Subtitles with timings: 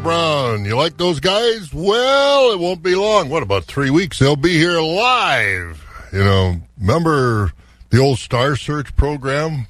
[0.00, 1.72] Brown, you like those guys?
[1.72, 3.28] Well, it won't be long.
[3.28, 4.18] What, about three weeks?
[4.18, 5.84] They'll be here live.
[6.12, 7.52] You know, remember
[7.90, 9.66] the old Star Search program?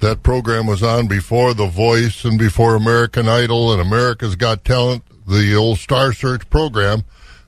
[0.00, 5.02] That program was on before The Voice and before American Idol and America's Got Talent,
[5.26, 7.04] the old Star Search program.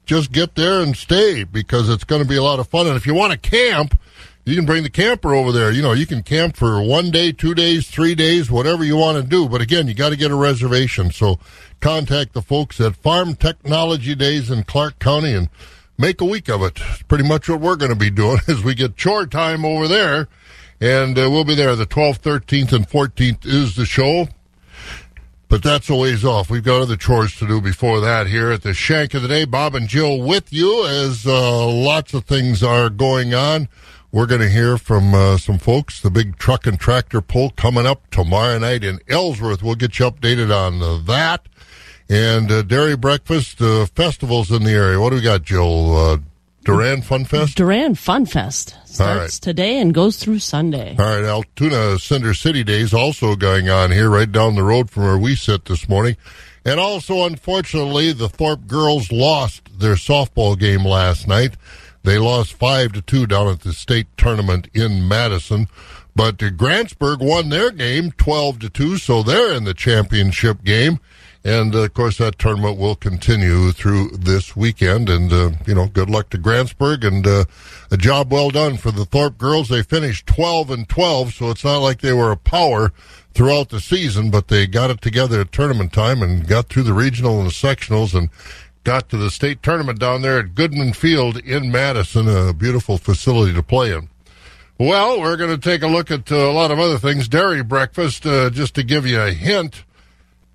[0.06, 2.88] just get there and stay because it's going to be a lot of fun.
[2.88, 4.00] And if you want to camp,
[4.46, 5.70] you can bring the camper over there.
[5.70, 9.22] You know, you can camp for one day, two days, three days, whatever you want
[9.22, 9.50] to do.
[9.50, 11.12] But again, you got to get a reservation.
[11.12, 11.38] So
[11.82, 15.50] contact the folks at Farm Technology Days in Clark County and
[15.98, 16.80] make a week of it.
[16.80, 19.88] It's pretty much what we're going to be doing as we get chore time over
[19.88, 20.28] there.
[20.82, 24.28] And uh, we'll be there the 12th, 13th, and 14th is the show.
[25.48, 26.50] But that's a ways off.
[26.50, 29.46] We've got other chores to do before that here at the Shank of the Day.
[29.46, 33.70] Bob and Jill with you as uh, lots of things are going on.
[34.12, 36.02] We're going to hear from uh, some folks.
[36.02, 39.64] The big truck and tractor pull coming up tomorrow night in Ellsworth.
[39.64, 41.48] We'll get you updated on that.
[42.10, 45.00] And uh, dairy breakfast uh, festivals in the area.
[45.00, 45.96] What do we got, Jill?
[45.96, 46.18] Uh,
[46.66, 47.58] Durand Fun Fest?
[47.58, 49.42] Durand Fun Fest starts right.
[49.42, 50.96] today and goes through Sunday.
[50.98, 55.04] All right, Altoona Cinder City Days also going on here right down the road from
[55.04, 56.16] where we sit this morning.
[56.66, 61.58] And also, unfortunately, the Thorpe girls lost their softball game last night.
[62.04, 65.68] They lost five to two down at the state tournament in Madison.
[66.16, 71.00] But Grantsburg won their game twelve to two, so they're in the championship game.
[71.46, 75.10] And uh, of course, that tournament will continue through this weekend.
[75.10, 77.46] And, uh, you know, good luck to Grantsburg and uh,
[77.92, 79.68] a job well done for the Thorpe girls.
[79.68, 82.94] They finished 12 and 12, so it's not like they were a power
[83.34, 86.94] throughout the season, but they got it together at tournament time and got through the
[86.94, 88.30] regional and the sectionals and
[88.86, 93.54] got to the state tournament down there at Goodman Field in Madison, a beautiful facility
[93.54, 94.10] to play in.
[94.78, 97.28] Well, we're going to take a look at uh, a lot of other things.
[97.28, 99.84] Dairy breakfast, uh, just to give you a hint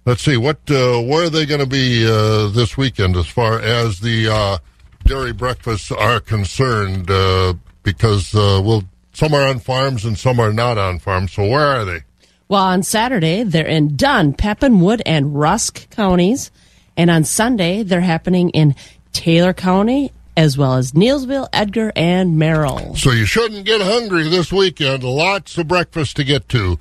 [0.09, 3.61] let's see what uh, where are they going to be uh, this weekend as far
[3.61, 4.57] as the uh,
[5.05, 7.53] dairy breakfasts are concerned uh,
[7.83, 8.83] because uh, we'll
[9.13, 12.03] some are on farms and some are not on farms so where are they
[12.49, 16.51] well on saturday they're in dunn pepin wood and rusk counties
[16.97, 18.75] and on sunday they're happening in
[19.13, 22.95] taylor county as well as Neillsville, Edgar, and Merrill.
[22.95, 25.03] So you shouldn't get hungry this weekend.
[25.03, 26.79] Lots of breakfast to get to.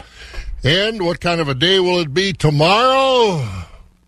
[0.64, 3.48] And what kind of a day will it be tomorrow?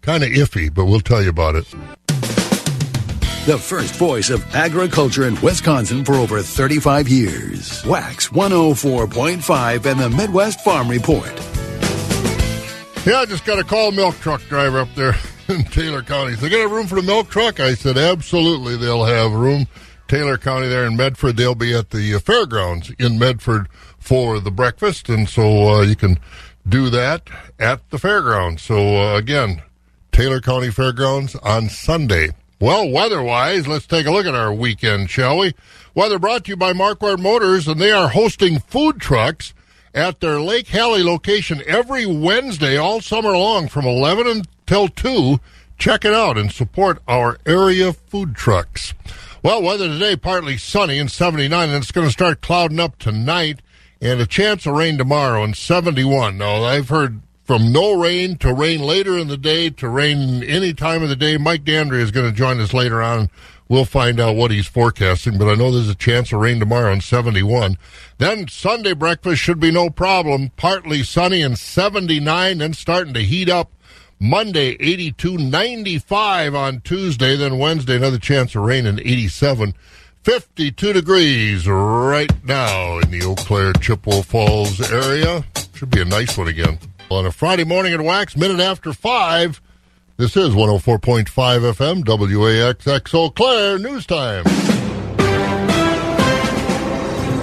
[0.01, 1.65] Kind of iffy, but we'll tell you about it.
[3.45, 7.85] The first voice of agriculture in Wisconsin for over 35 years.
[7.85, 11.25] Wax 104.5 and the Midwest Farm Report.
[13.05, 15.15] Yeah, I just got a call milk truck driver up there
[15.47, 16.35] in Taylor County.
[16.35, 17.59] They got a room for the milk truck?
[17.59, 19.67] I said, absolutely, they'll have room.
[20.07, 23.67] Taylor County there in Medford, they'll be at the uh, fairgrounds in Medford
[23.99, 26.19] for the breakfast, and so uh, you can
[26.67, 27.29] do that
[27.59, 28.61] at the fairgrounds.
[28.61, 29.61] So uh, again,
[30.11, 32.29] Taylor County Fairgrounds on Sunday.
[32.59, 35.53] Well, weather-wise, let's take a look at our weekend, shall we?
[35.95, 39.53] Weather brought to you by Marquardt Motors, and they are hosting food trucks
[39.93, 45.39] at their Lake Hallie location every Wednesday all summer long from 11 until 2.
[45.77, 48.93] Check it out and support our area food trucks.
[49.41, 53.61] Well, weather today partly sunny and 79, and it's going to start clouding up tonight,
[54.01, 56.37] and a chance of rain tomorrow in 71.
[56.37, 60.73] Now, I've heard from no rain to rain later in the day to rain any
[60.73, 61.37] time of the day.
[61.37, 63.29] Mike Dandry is going to join us later on.
[63.67, 66.91] We'll find out what he's forecasting, but I know there's a chance of rain tomorrow
[66.91, 67.77] in 71.
[68.17, 70.51] Then Sunday breakfast should be no problem.
[70.57, 73.71] Partly sunny in 79, then starting to heat up.
[74.19, 77.35] Monday, 82, 95 on Tuesday.
[77.35, 79.73] Then Wednesday, another chance of rain in 87.
[80.23, 85.45] 52 degrees right now in the Eau Claire Chippewa Falls area.
[85.73, 86.77] Should be a nice one again.
[87.09, 89.61] On a Friday morning at Wax, minute after 5.
[90.17, 94.43] This is 104.5 FM, WAXX Eau Claire News Time.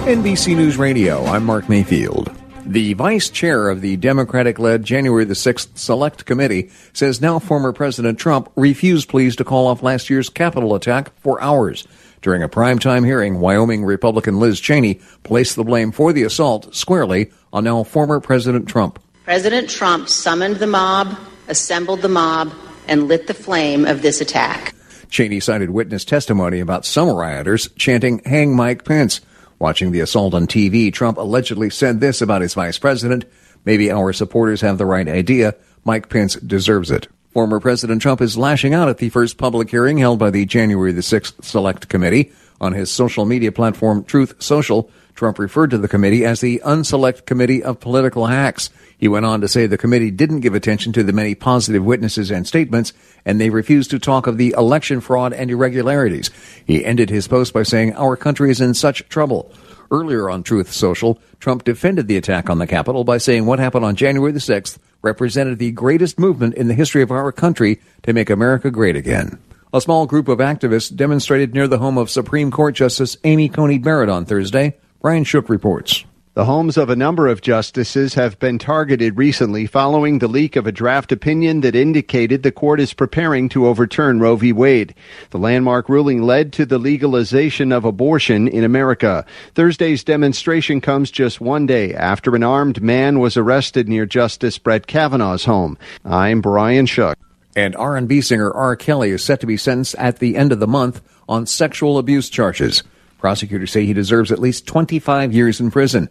[0.05, 2.31] NBC News Radio, I'm Mark Mayfield.
[2.63, 7.73] The vice chair of the Democratic led January the 6th Select Committee says now former
[7.73, 11.87] President Trump refused pleas to call off last year's Capitol attack for hours.
[12.27, 17.31] During a primetime hearing, Wyoming Republican Liz Cheney placed the blame for the assault squarely
[17.53, 18.99] on now former President Trump.
[19.23, 22.51] President Trump summoned the mob, assembled the mob,
[22.85, 24.75] and lit the flame of this attack.
[25.09, 29.21] Cheney cited witness testimony about some rioters chanting, Hang Mike Pence.
[29.57, 33.23] Watching the assault on TV, Trump allegedly said this about his vice president
[33.63, 35.55] Maybe our supporters have the right idea.
[35.85, 37.07] Mike Pence deserves it.
[37.37, 40.91] Former President Trump is lashing out at the first public hearing held by the January
[40.91, 42.31] the 6th Select Committee.
[42.59, 47.27] On his social media platform, Truth Social, Trump referred to the committee as the Unselect
[47.27, 48.71] Committee of Political Hacks.
[48.97, 52.31] He went on to say the committee didn't give attention to the many positive witnesses
[52.31, 52.91] and statements,
[53.23, 56.31] and they refused to talk of the election fraud and irregularities.
[56.65, 59.51] He ended his post by saying, Our country is in such trouble.
[59.91, 63.85] Earlier on Truth Social, Trump defended the attack on the Capitol by saying what happened
[63.85, 68.11] on January the 6th represented the greatest movement in the history of our country to
[68.11, 69.39] make America great again.
[69.73, 73.77] A small group of activists demonstrated near the home of Supreme Court Justice Amy Coney
[73.77, 74.77] Barrett on Thursday.
[75.01, 76.03] Brian Shook reports.
[76.37, 80.67] The homes of a number of justices have been targeted recently following the leak of
[80.67, 84.53] a draft opinion that indicated the court is preparing to overturn Roe v.
[84.53, 84.93] Wade.
[85.31, 89.25] The landmark ruling led to the legalization of abortion in America.
[89.55, 94.85] Thursday's demonstration comes just one day after an armed man was arrested near Justice Brett
[94.85, 95.75] Kavanaugh's home.
[96.05, 97.17] I'm Brian Shuck.
[97.55, 98.75] And R&B singer R.
[98.75, 102.29] Kelly is set to be sentenced at the end of the month on sexual abuse
[102.29, 102.83] charges.
[103.17, 106.07] Prosecutors say he deserves at least 25 years in prison.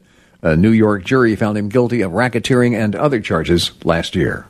[0.46, 4.46] A New York jury found him guilty of racketeering and other charges last year.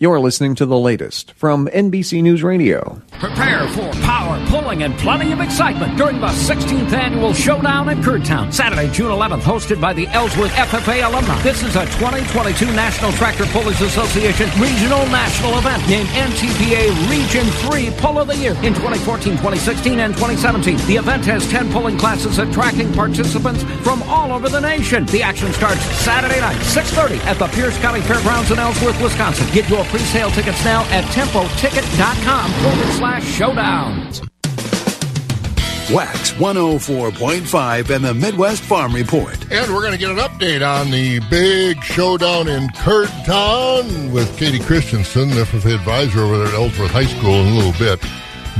[0.00, 3.02] You're listening to the latest from NBC News Radio.
[3.18, 8.52] Prepare for power, pulling, and plenty of excitement during the 16th annual Showdown in Curdtown,
[8.54, 11.42] Saturday, June 11th, hosted by the Ellsworth FFA alumni.
[11.42, 17.90] This is a 2022 National Tractor Pullers Association Regional National event named NTPA Region 3
[17.98, 20.76] Pull of the Year in 2014, 2016, and 2017.
[20.86, 25.06] The event has 10 pulling classes attracting participants from all over the nation.
[25.06, 29.48] The action starts Saturday night, 6.30 at the Pierce County Fairgrounds in Ellsworth, Wisconsin.
[29.52, 34.28] Get your pre-sale tickets now at tempoticket.com forward slash showdowns.
[35.90, 39.34] Wax 104.5 and the Midwest Farm Report.
[39.50, 44.36] And we're going to get an update on the big showdown in Curd Town with
[44.36, 47.98] Katie Christensen, the FFA advisor over there at Ellsworth High School in a little bit.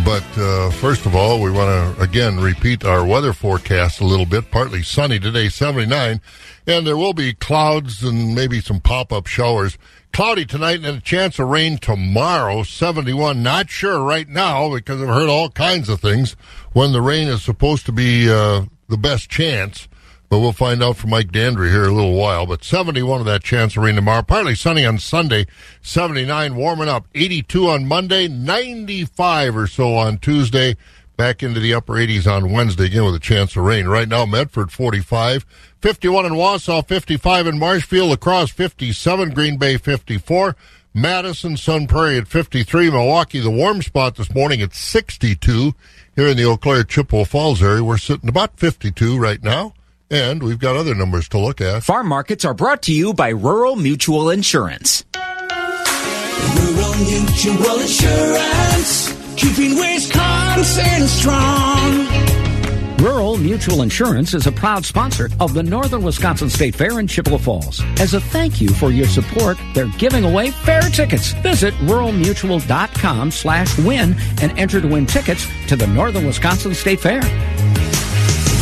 [0.07, 4.27] But uh, first of all, we want to again repeat our weather forecast a little
[4.27, 4.51] bit.
[4.51, 6.23] Partly sunny today, 79,
[6.67, 9.77] and there will be clouds and maybe some pop up showers.
[10.13, 13.43] Cloudy tonight and a chance of rain tomorrow, 71.
[13.43, 16.35] Not sure right now because I've heard all kinds of things
[16.73, 19.89] when the rain is supposed to be uh, the best chance.
[20.29, 22.47] But we'll find out from Mike Dandry here in a little while.
[22.47, 24.23] But 71 of that chance of rain tomorrow.
[24.23, 25.47] Partly sunny on Sunday,
[25.81, 27.07] 79 warming up.
[27.15, 30.77] 82 on Monday, 95 or so on Tuesday.
[31.19, 33.89] Back into the upper 80s on Wednesday again with a chance of rain.
[33.89, 35.45] Right now, Medford 45,
[35.81, 40.55] 51 in Wausau, 55 in Marshfield, La Crosse 57, Green Bay 54.
[40.95, 42.91] Madison, Sun Prairie at 53.
[42.91, 45.75] Milwaukee, the warm spot this morning at 62.
[46.15, 49.75] Here in the Eau Claire Chippewa Falls area, we're sitting about 52 right now.
[50.13, 51.83] And we've got other numbers to look at.
[51.83, 55.05] Farm markets are brought to you by Rural Mutual Insurance.
[55.17, 62.09] Rural Mutual Insurance, keeping Wisconsin strong.
[62.99, 67.39] Rural Mutual Insurance is a proud sponsor of the Northern Wisconsin State Fair in Chippewa
[67.39, 67.81] Falls.
[68.01, 71.35] As a thank you for your support, they're giving away fair tickets.
[71.35, 77.21] Visit ruralmutual.com slash win and enter to win tickets to the Northern Wisconsin State Fair.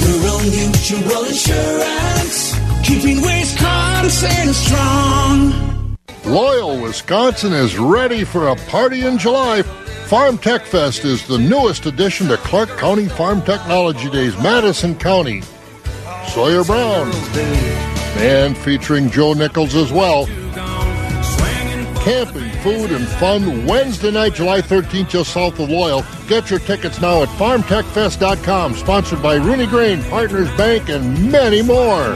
[0.03, 2.55] Rural Mutual Insurance,
[2.87, 5.97] keeping Wisconsin strong.
[6.27, 9.65] Loyal, Wisconsin is ready for a party in July.
[10.07, 15.43] Farm Tech Fest is the newest addition to Clark County Farm Technology Days, Madison County.
[16.29, 17.11] Sawyer Brown.
[18.19, 20.27] And featuring Joe Nichols as well.
[22.05, 26.05] Camping, food, and fun Wednesday night, July 13th, just south of Loyal.
[26.29, 28.75] Get your tickets now at farmtechfest.com.
[28.75, 32.15] Sponsored by Rooney Grain, Partners Bank, and many more.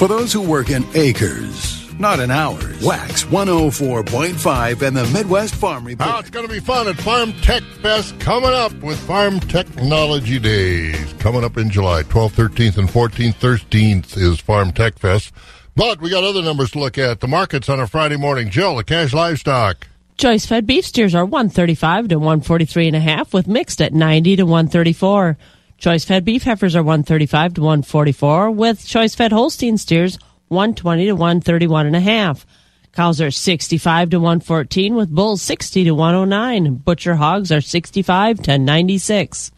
[0.00, 5.84] For those who work in acres, not in hours, Wax 104.5 and the Midwest Farm
[5.84, 6.10] Report.
[6.10, 10.38] Oh, it's going to be fun at Farm Tech Fest coming up with Farm Technology
[10.38, 11.12] Days.
[11.18, 13.34] Coming up in July, 12th, 13th, and 14th.
[13.34, 15.34] 13th is Farm Tech Fest.
[15.76, 17.20] But we got other numbers to look at.
[17.20, 18.48] The markets on a Friday morning.
[18.48, 19.86] Jill, the cash livestock.
[20.16, 24.36] Choice fed beef steers are 135 to 143 and a half with mixed at 90
[24.36, 25.36] to 134.
[25.80, 30.18] Choice fed beef heifers are 135 to 144 with choice fed Holstein steers
[30.48, 32.44] 120 to 131 and a half.
[32.92, 36.74] Cows are 65 to 114 with bulls 60 to 109.
[36.74, 39.52] Butcher hogs are 65 to 96.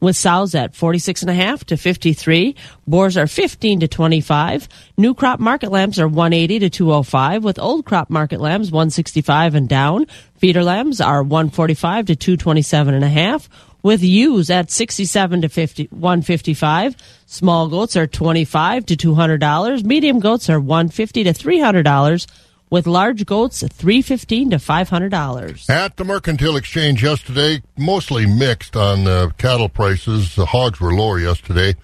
[0.00, 2.56] With sows at 46 and a half to 53.
[2.88, 4.68] Boars are 15 to 25.
[4.96, 9.68] New crop market lambs are 180 to 205 with old crop market lambs 165 and
[9.68, 10.06] down.
[10.38, 13.48] Feeder lambs are 145 to 227 and a half
[13.82, 16.96] with ewes at 67 to 50, 155.
[17.26, 19.84] Small goats are 25 to $200.
[19.84, 22.26] Medium goats are 150 to $300
[22.70, 25.70] with large goats 315 to $500.
[25.70, 30.36] At the Mercantile Exchange yesterday, mostly mixed on uh, cattle prices.
[30.36, 31.74] The hogs were lower yesterday.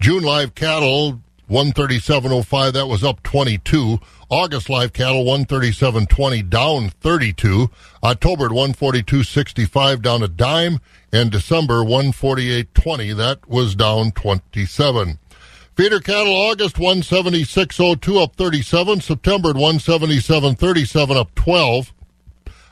[0.00, 3.98] June live cattle 137.05 that was up 22.
[4.30, 7.70] August live cattle 137.20 down 32.
[8.02, 10.80] October at 142.65 down a dime
[11.12, 15.18] and December 148.20 that was down 27.
[15.74, 19.00] Feeder cattle August 176.02 up 37.
[19.00, 21.92] September at 177.37 up 12.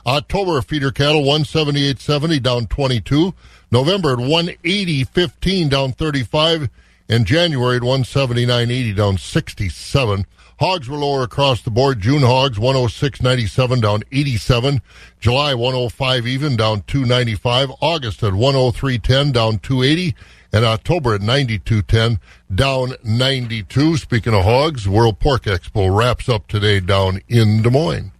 [0.06, 3.34] October feeder cattle 178.70 down 22.
[3.70, 6.68] November at 180.15 down 35.
[7.08, 10.26] And January at 179.80 down 67.
[10.60, 12.00] Hogs were lower across the board.
[12.00, 14.82] June hogs 106.97 down 87.
[15.18, 17.70] July 105 even down 295.
[17.80, 20.14] August at 103.10 down 280
[20.52, 22.18] and October at 92.10,
[22.54, 23.96] down 92.
[23.96, 28.12] Speaking of hogs, World Pork Expo wraps up today down in Des Moines.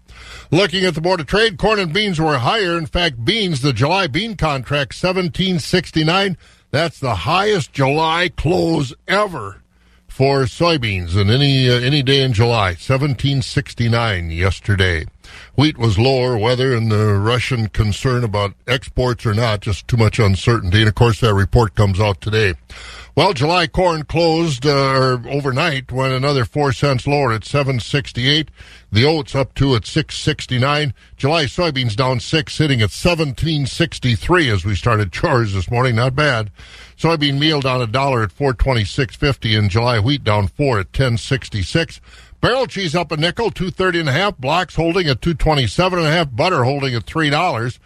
[0.51, 2.79] Looking at the Board of Trade, corn and beans were higher.
[2.79, 6.39] In fact, beans, the July bean contract, 1769.
[6.71, 9.61] That's the highest July close ever
[10.11, 12.71] for soybeans in any uh, any day in July.
[12.71, 15.07] 1769 yesterday.
[15.55, 20.19] Wheat was lower, weather and the Russian concern about exports or not, just too much
[20.19, 20.81] uncertainty.
[20.81, 22.55] And of course, that report comes out today.
[23.17, 28.51] Well, July corn closed uh, overnight, went another four cents lower at 768.
[28.91, 30.95] The oats up to at 669.
[31.17, 35.97] July soybeans down six, sitting at 1763 as we started chores this morning.
[35.97, 36.51] Not bad.
[37.01, 41.99] Soybean meal down a dollar at 426.50 and July wheat down four at 1066.
[42.43, 44.37] Barrel cheese up a nickel, two thirty and a half.
[44.37, 46.35] Blocks holding at two twenty seven and a half.
[46.35, 47.79] Butter holding at three dollars.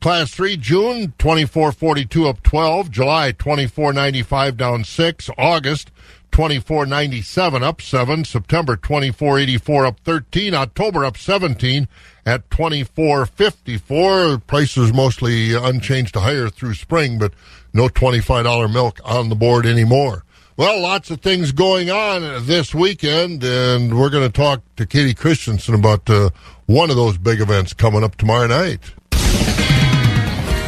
[0.00, 2.90] Class three June twenty four forty two up twelve.
[2.90, 5.28] July twenty four ninety five down six.
[5.36, 5.90] August
[6.30, 8.24] twenty four ninety seven up seven.
[8.24, 10.54] September twenty four eighty four up thirteen.
[10.54, 11.86] October up seventeen
[12.24, 14.38] at twenty four fifty four.
[14.38, 17.34] Prices mostly unchanged to higher through spring, but
[17.72, 20.24] no twenty five dollar milk on the board anymore.
[20.56, 25.14] Well, lots of things going on this weekend, and we're going to talk to Katie
[25.14, 26.30] Christensen about uh,
[26.66, 28.80] one of those big events coming up tomorrow night.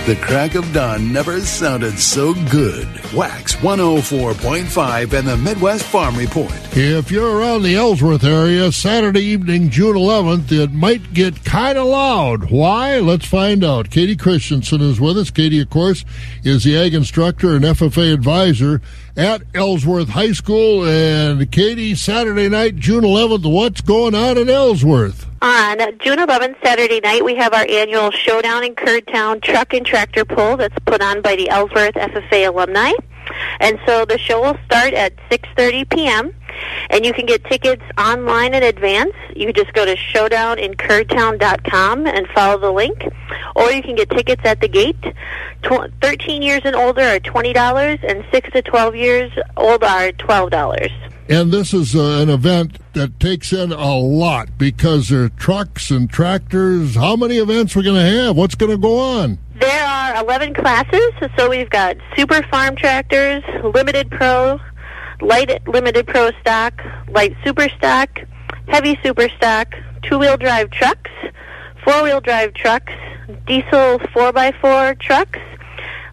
[0.07, 2.89] The crack of dawn never sounded so good.
[3.13, 6.51] Wax 104.5 and the Midwest Farm Report.
[6.73, 11.87] If you're around the Ellsworth area, Saturday evening, June 11th, it might get kind of
[11.87, 12.51] loud.
[12.51, 12.99] Why?
[12.99, 13.91] Let's find out.
[13.91, 15.31] Katie Christensen is with us.
[15.31, 16.07] Katie, of course,
[16.45, 18.81] is the ag instructor and FFA advisor
[19.19, 20.83] at Ellsworth High School.
[20.87, 25.30] And Katie, Saturday night, June 11th, what's going on in Ellsworth?
[25.43, 30.27] On June 11th, Saturday night, we have our annual Showdown in Curdtown truck and tractor
[30.27, 32.93] pull that's put on by the Ellsworth FFA alumni.
[33.59, 36.35] And so the show will start at 6:30 p.m.
[36.91, 39.15] and you can get tickets online in advance.
[39.35, 43.09] You can just go to showdownincurdtown.com and follow the link,
[43.57, 45.03] or you can get tickets at the gate.
[45.63, 51.10] Tw- 13 years and older are $20, and 6 to 12 years old are $12.
[51.31, 55.93] And this is uh, an event that takes in a lot because there are trucks
[55.93, 56.97] and tractors.
[56.97, 58.37] How many events we're going to have?
[58.37, 59.39] What's going to go on?
[59.61, 64.59] There are 11 classes, so we've got super farm tractors, limited pro,
[65.21, 68.23] light limited pro stock, light super stock,
[68.67, 69.73] heavy super stock,
[70.03, 71.13] two-wheel drive trucks,
[71.85, 72.93] four-wheel drive trucks,
[73.47, 75.39] diesel 4x4 trucks,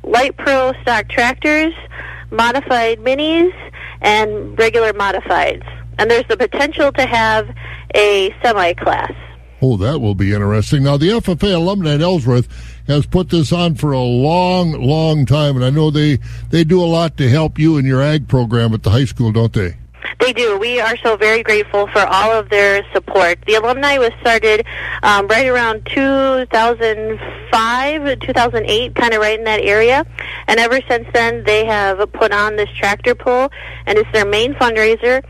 [0.03, 1.73] light pro stock tractors,
[2.29, 3.51] modified minis,
[4.01, 5.65] and regular modifieds.
[5.99, 7.49] And there's the potential to have
[7.95, 9.13] a semi-class.
[9.61, 10.83] Oh, that will be interesting.
[10.83, 12.47] Now, the FFA alumni at Ellsworth
[12.87, 16.19] has put this on for a long, long time, and I know they
[16.51, 19.31] they do a lot to help you in your ag program at the high school,
[19.31, 19.75] don't they?
[20.19, 20.57] They do.
[20.57, 23.39] We are so very grateful for all of their support.
[23.45, 24.65] The alumni was started
[25.03, 25.85] um, right around
[27.57, 30.05] 2005, 2008, kind of right in that area.
[30.47, 33.51] And ever since then, they have put on this tractor pull,
[33.87, 35.23] and it's their main fundraiser.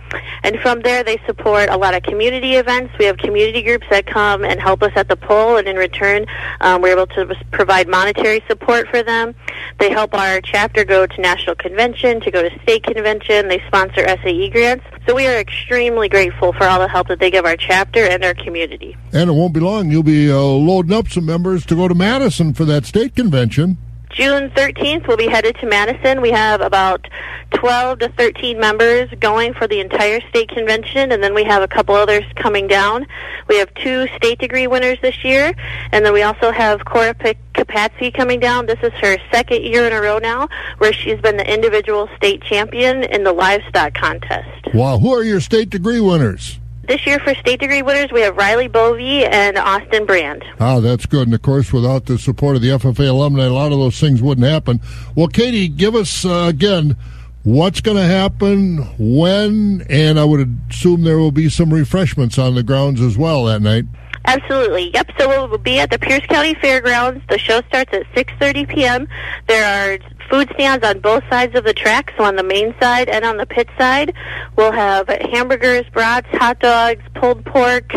[0.44, 2.94] And from there, they support a lot of community events.
[3.00, 6.26] We have community groups that come and help us at the pull, and in return,
[6.60, 9.34] um, we're able to provide monetary support for them.
[9.80, 13.48] They help our chapter go to national convention, to go to state convention.
[13.48, 14.86] They sponsor SAE grants.
[15.08, 18.26] So we are extremely grateful for all the help that they give our chapter and
[18.26, 18.98] our community.
[19.18, 19.90] And it won't be long.
[19.90, 23.80] You'll be uh, loading up some members to go to Madison for that state convention.
[24.12, 26.22] June 13th, we'll be headed to Madison.
[26.22, 27.08] We have about
[27.56, 31.68] 12 to 13 members going for the entire state convention, and then we have a
[31.68, 33.08] couple others coming down.
[33.48, 35.52] We have two state degree winners this year,
[35.92, 38.68] and then we also have Cora Kapatsky coming down.
[38.68, 42.44] This is her second year in a row now, where she's been the individual state
[42.44, 44.76] champion in the livestock contest.
[44.76, 46.60] Wow, who are your state degree winners?
[46.88, 50.46] This year for state degree winners, we have Riley Bovey and Austin Brand.
[50.60, 51.28] Ah, that's good.
[51.28, 54.22] And of course, without the support of the FFA alumni, a lot of those things
[54.22, 54.80] wouldn't happen.
[55.14, 56.96] Well, Katie, give us uh, again
[57.44, 62.56] what's going to happen, when, and I would assume there will be some refreshments on
[62.56, 63.86] the grounds as well that night.
[64.26, 64.92] Absolutely.
[64.94, 65.12] Yep.
[65.18, 67.24] So we'll be at the Pierce County Fairgrounds.
[67.30, 69.08] The show starts at 6:30 p.m.
[69.48, 69.98] There are
[70.30, 73.38] food stands on both sides of the track, so on the main side and on
[73.38, 74.14] the pit side.
[74.56, 77.94] We'll have hamburgers, brats, hot dogs, pulled pork,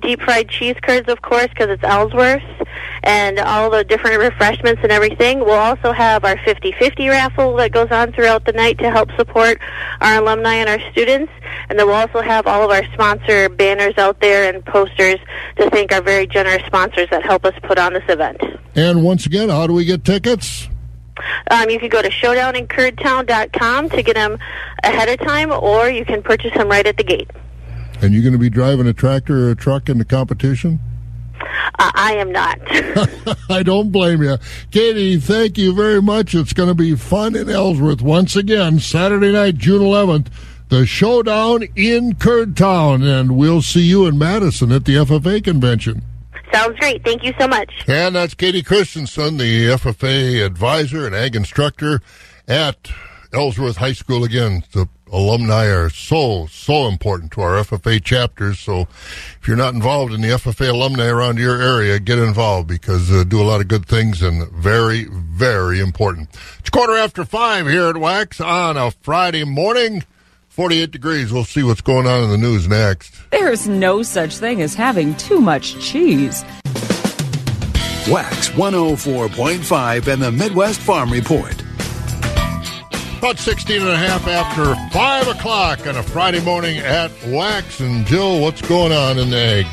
[0.00, 2.42] deep fried cheese curds, of course, because it's Ellsworth,
[3.04, 5.40] and all the different refreshments and everything.
[5.40, 9.60] We'll also have our 50-50 raffle that goes on throughout the night to help support
[10.00, 11.32] our alumni and our students.
[11.68, 15.18] And then we'll also have all of our sponsor banners out there and posters
[15.56, 18.40] to thank our very generous sponsors that help us put on this event.
[18.74, 20.68] And once again, how do we get tickets?
[21.50, 24.38] Um, you can go to showdownincurdtown.com to get them
[24.82, 27.30] ahead of time, or you can purchase them right at the gate.
[28.00, 30.80] And you're going to be driving a tractor or a truck in the competition?
[31.78, 32.58] Uh, I am not.
[33.50, 34.38] I don't blame you.
[34.70, 36.34] Katie, thank you very much.
[36.34, 40.28] It's going to be fun in Ellsworth once again, Saturday night, June 11th,
[40.68, 43.02] the showdown in Curdtown.
[43.04, 46.02] And we'll see you in Madison at the FFA convention.
[46.52, 47.04] Sounds great.
[47.04, 47.70] Thank you so much.
[47.86, 52.00] And that's Katie Christensen, the FFA advisor and ag instructor
[52.46, 52.90] at
[53.32, 54.24] Ellsworth High School.
[54.24, 58.58] Again, the alumni are so, so important to our FFA chapters.
[58.58, 58.82] So
[59.40, 63.24] if you're not involved in the FFA alumni around your area, get involved because uh,
[63.24, 66.30] do a lot of good things and very, very important.
[66.58, 70.04] It's quarter after five here at Wax on a Friday morning.
[70.52, 71.32] 48 degrees.
[71.32, 73.14] We'll see what's going on in the news next.
[73.30, 76.44] There's no such thing as having too much cheese.
[78.06, 81.58] Wax 104.5 and the Midwest Farm Report.
[83.16, 87.80] About 16 and a half after 5 o'clock on a Friday morning at Wax.
[87.80, 89.66] And Jill, what's going on in the egg?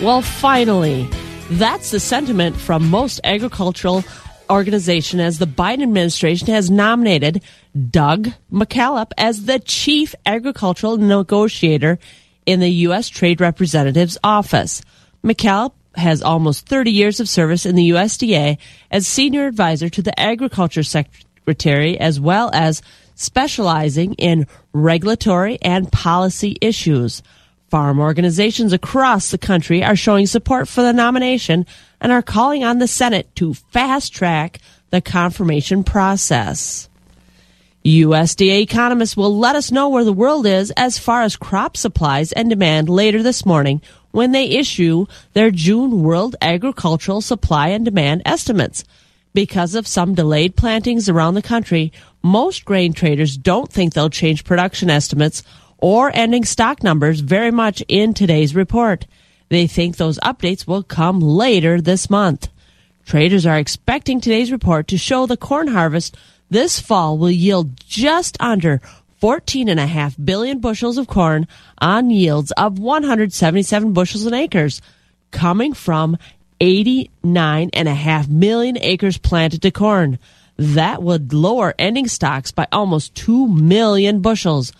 [0.00, 1.10] Well, finally,
[1.50, 4.02] that's the sentiment from most agricultural
[4.50, 7.42] organization as the Biden administration has nominated
[7.90, 11.98] Doug McKalip as the chief agricultural negotiator
[12.44, 13.08] in the U.S.
[13.08, 14.82] Trade Representative's office.
[15.24, 18.58] McKalip has almost 30 years of service in the USDA
[18.90, 22.82] as senior advisor to the Agriculture Secretary, as well as
[23.14, 27.22] specializing in regulatory and policy issues.
[27.68, 31.66] Farm organizations across the country are showing support for the nomination
[32.00, 36.88] and are calling on the Senate to fast track the confirmation process.
[37.84, 42.32] USDA economists will let us know where the world is as far as crop supplies
[42.32, 48.22] and demand later this morning when they issue their June World Agricultural Supply and Demand
[48.24, 48.84] estimates.
[49.34, 54.44] Because of some delayed plantings around the country, most grain traders don't think they'll change
[54.44, 55.42] production estimates
[55.78, 59.06] or ending stock numbers very much in today's report.
[59.48, 62.48] They think those updates will come later this month.
[63.04, 66.16] Traders are expecting today's report to show the corn harvest
[66.50, 68.80] this fall will yield just under
[69.20, 74.80] 14.5 billion bushels of corn on yields of 177 bushels an acres,
[75.30, 76.16] coming from
[76.60, 80.18] 89.5 million acres planted to corn.
[80.56, 84.72] That would lower ending stocks by almost 2 million bushels,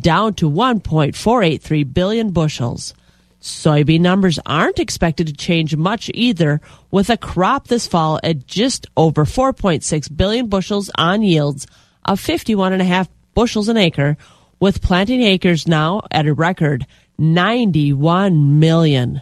[0.00, 2.94] down to 1.483 billion bushels.
[3.40, 8.86] Soybean numbers aren't expected to change much either, with a crop this fall at just
[8.96, 11.66] over 4.6 billion bushels on yields
[12.04, 14.16] of 51.5 bushels an acre,
[14.60, 16.86] with planting acres now at a record
[17.18, 19.20] 91 million.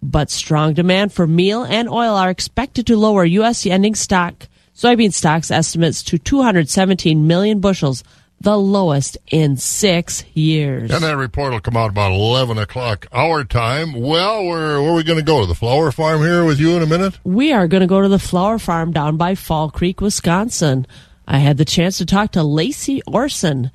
[0.00, 3.66] But strong demand for meal and oil are expected to lower U.S.
[3.66, 8.04] ending stock soybean stocks estimates to 217 million bushels,
[8.40, 10.90] the lowest in six years.
[10.90, 13.92] And that report will come out about 11 o'clock our time.
[13.94, 15.40] Well, where, where are we going to go?
[15.40, 17.18] To the flower farm here with you in a minute?
[17.24, 20.86] We are going to go to the flower farm down by Fall Creek, Wisconsin.
[21.26, 23.70] I had the chance to talk to Lacey Orson.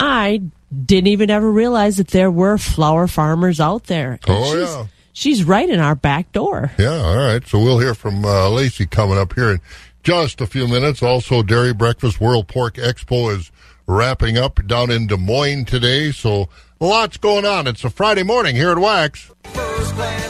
[0.00, 0.42] I
[0.86, 4.12] didn't even ever realize that there were flower farmers out there.
[4.12, 4.86] And Oh, she's, yeah.
[5.12, 6.72] She's right in our back door.
[6.78, 7.46] Yeah, all right.
[7.46, 9.60] So we'll hear from uh, Lacey coming up here in
[10.02, 11.02] just a few minutes.
[11.02, 13.51] Also, Dairy Breakfast World Pork Expo is
[13.86, 16.12] wrapping up down in Des Moines today.
[16.12, 16.48] So
[16.80, 17.66] lots going on.
[17.66, 19.30] It's a Friday morning here at Wax.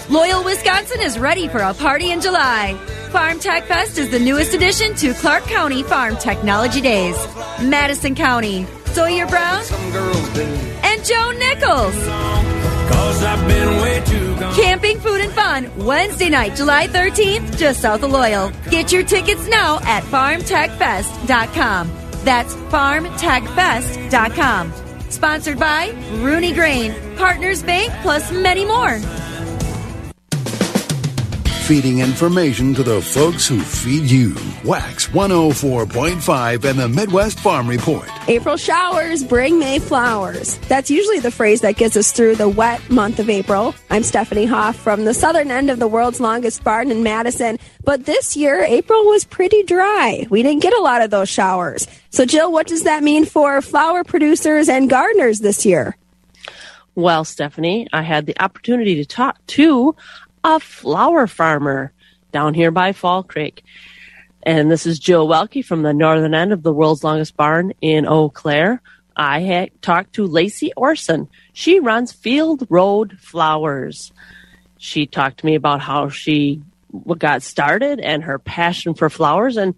[0.09, 2.75] Loyal, Wisconsin is ready for a party in July.
[3.11, 7.17] Farm Tech Fest is the newest addition to Clark County Farm Technology Days.
[7.63, 9.63] Madison County, Sawyer Brown,
[10.83, 11.95] and Joe Nichols.
[14.57, 18.51] Camping, food, and fun Wednesday night, July 13th, just south of Loyal.
[18.71, 22.02] Get your tickets now at farmtechfest.com.
[22.25, 24.73] That's farmtechfest.com.
[25.11, 25.91] Sponsored by
[26.23, 28.99] Rooney Grain, Partners Bank, plus many more.
[31.73, 34.35] Feeding information to the folks who feed you.
[34.63, 38.11] Wax 104.5 and the Midwest Farm Report.
[38.29, 40.59] April showers bring May flowers.
[40.69, 43.75] That's usually the phrase that gets us through the wet month of April.
[43.89, 47.59] I'm Stephanie Hoff from the southern end of the world's longest barn in Madison.
[47.85, 50.27] But this year, April was pretty dry.
[50.29, 51.89] We didn't get a lot of those showers.
[52.11, 55.97] So, Jill, what does that mean for flower producers and gardeners this year?
[56.95, 59.97] Well, Stephanie, I had the opportunity to talk to
[60.45, 61.93] a flower farmer
[62.33, 63.65] down here by Fall Creek.
[64.43, 68.07] And this is Jill Welke from the northern end of the world's longest barn in
[68.07, 68.83] Eau Claire.
[69.17, 71.29] I had talked to Lacey Orson.
[71.53, 74.13] She runs Field Road Flowers.
[74.79, 76.63] She talked to me about how she
[77.19, 79.75] got started and her passion for flowers and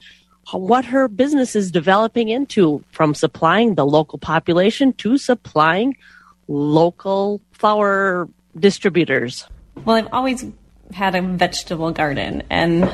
[0.52, 5.96] what her business is developing into from supplying the local population to supplying
[6.48, 9.46] local flower distributors.
[9.84, 10.44] Well, I've always
[10.92, 12.90] had a vegetable garden, and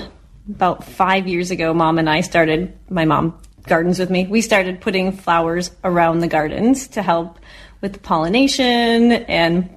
[0.49, 4.81] about five years ago, mom and I started, my mom gardens with me, we started
[4.81, 7.39] putting flowers around the gardens to help
[7.81, 9.69] with pollination and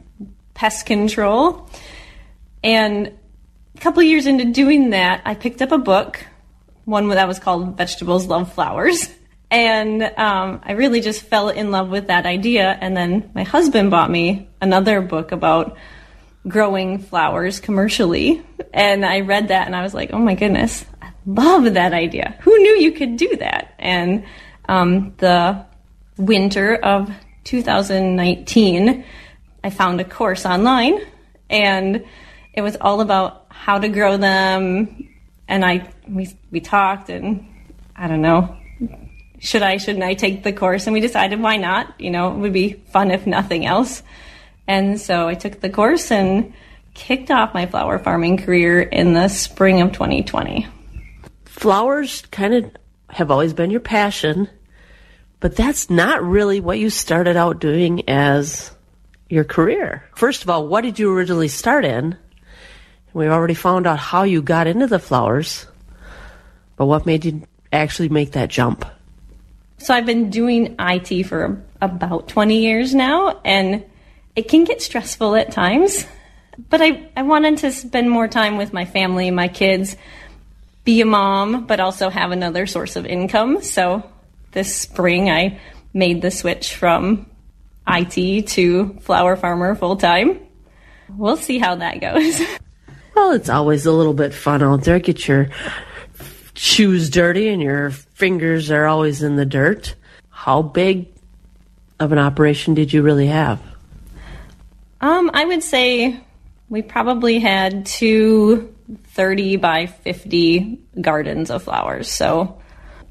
[0.53, 1.69] pest control.
[2.63, 3.11] And
[3.75, 6.25] a couple years into doing that, I picked up a book,
[6.85, 9.09] one that was called Vegetables Love Flowers.
[9.51, 12.75] And um, I really just fell in love with that idea.
[12.81, 15.77] And then my husband bought me another book about
[16.47, 18.41] growing flowers commercially.
[18.73, 22.37] And I read that and I was like, oh my goodness, I love that idea.
[22.41, 23.73] Who knew you could do that?
[23.79, 24.25] And
[24.67, 25.65] um, the
[26.17, 27.11] winter of
[27.45, 29.05] 2019,
[29.63, 30.99] I found a course online
[31.49, 32.05] and
[32.53, 35.09] it was all about how to grow them.
[35.47, 37.47] And I, we, we talked and
[37.95, 38.57] I don't know,
[39.39, 40.87] should I, shouldn't I take the course?
[40.87, 41.99] And we decided why not?
[41.99, 44.03] You know, it would be fun if nothing else.
[44.67, 46.53] And so I took the course and
[46.93, 50.67] kicked off my flower farming career in the spring of 2020.
[51.45, 52.71] Flowers kind of
[53.09, 54.49] have always been your passion,
[55.39, 58.71] but that's not really what you started out doing as
[59.29, 60.03] your career.
[60.15, 62.17] First of all, what did you originally start in?
[63.13, 65.67] We've already found out how you got into the flowers,
[66.75, 68.85] but what made you actually make that jump?
[69.77, 73.83] So I've been doing IT for about 20 years now, and
[74.35, 76.05] it can get stressful at times.
[76.69, 79.95] But I, I wanted to spend more time with my family, my kids,
[80.83, 83.61] be a mom, but also have another source of income.
[83.61, 84.09] So
[84.51, 85.59] this spring, I
[85.93, 87.25] made the switch from
[87.87, 90.39] IT to flower farmer full time.
[91.09, 92.41] We'll see how that goes.
[93.15, 94.99] Well, it's always a little bit fun out there.
[94.99, 95.49] Get your
[96.55, 99.95] shoes dirty and your fingers are always in the dirt.
[100.29, 101.09] How big
[101.99, 103.61] of an operation did you really have?
[105.03, 106.17] Um, I would say
[106.69, 108.73] we probably had two
[109.07, 112.09] 30 by 50 gardens of flowers.
[112.09, 112.61] So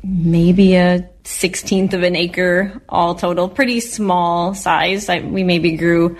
[0.02, 3.46] maybe a 16th of an acre all total.
[3.46, 5.10] Pretty small size.
[5.10, 6.16] I, we maybe grew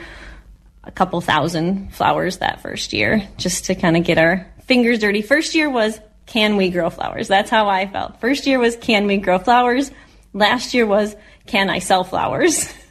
[0.84, 5.22] a couple thousand flowers that first year just to kind of get our fingers dirty.
[5.22, 7.28] First year was can we grow flowers?
[7.28, 8.20] That's how I felt.
[8.20, 9.90] First year was can we grow flowers?
[10.34, 12.70] Last year was can I sell flowers?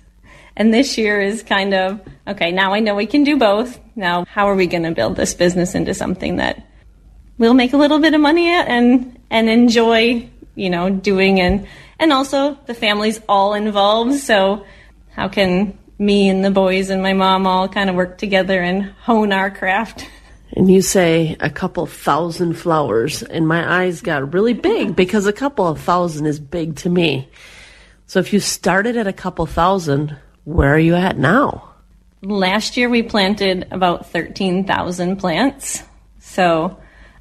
[0.56, 3.80] And this year is kind of okay, now I know we can do both.
[3.96, 6.66] Now, how are we going to build this business into something that
[7.38, 11.68] we'll make a little bit of money at and and enjoy, you know, doing and
[12.00, 14.66] and also the family's all involved, so
[15.12, 18.84] how can me and the boys and my mom all kind of work together and
[18.84, 20.08] hone our craft?
[20.54, 25.34] And you say a couple thousand flowers, and my eyes got really big because a
[25.34, 27.30] couple of thousand is big to me.
[28.06, 31.70] So if you started at a couple thousand, where are you at now?
[32.22, 35.84] Last year we planted about 13,000 plants.
[36.20, 36.78] So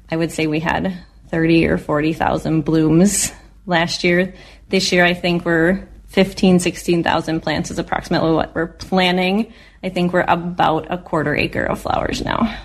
[0.09, 0.97] I would say we had
[1.29, 3.31] 30 or 40,000 blooms
[3.65, 4.33] last year.
[4.69, 9.53] This year I think we're 15, 16,000 plants is approximately what we're planning.
[9.83, 12.59] I think we're about a quarter acre of flowers now.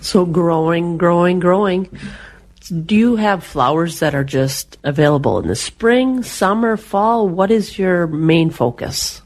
[0.00, 1.88] So growing, growing, growing.
[2.84, 7.28] Do you have flowers that are just available in the spring, summer, fall?
[7.28, 9.22] What is your main focus?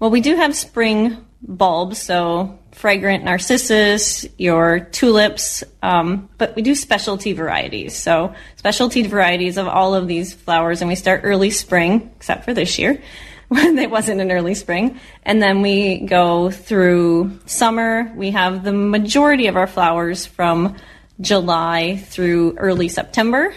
[0.00, 6.76] Well, we do have spring bulbs, so fragrant narcissus, your tulips, um, but we do
[6.76, 7.96] specialty varieties.
[7.96, 12.54] So specialty varieties of all of these flowers, and we start early spring, except for
[12.54, 13.02] this year
[13.48, 18.12] when it wasn't an early spring, and then we go through summer.
[18.14, 20.76] We have the majority of our flowers from
[21.20, 23.52] July through early September,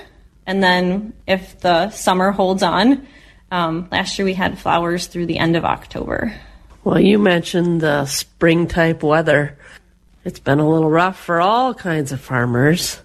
[0.48, 3.06] and then if the summer holds on,
[3.52, 6.34] um, last year we had flowers through the end of October.
[6.84, 9.58] Well, you mentioned the spring type weather.
[10.24, 13.00] It's been a little rough for all kinds of farmers,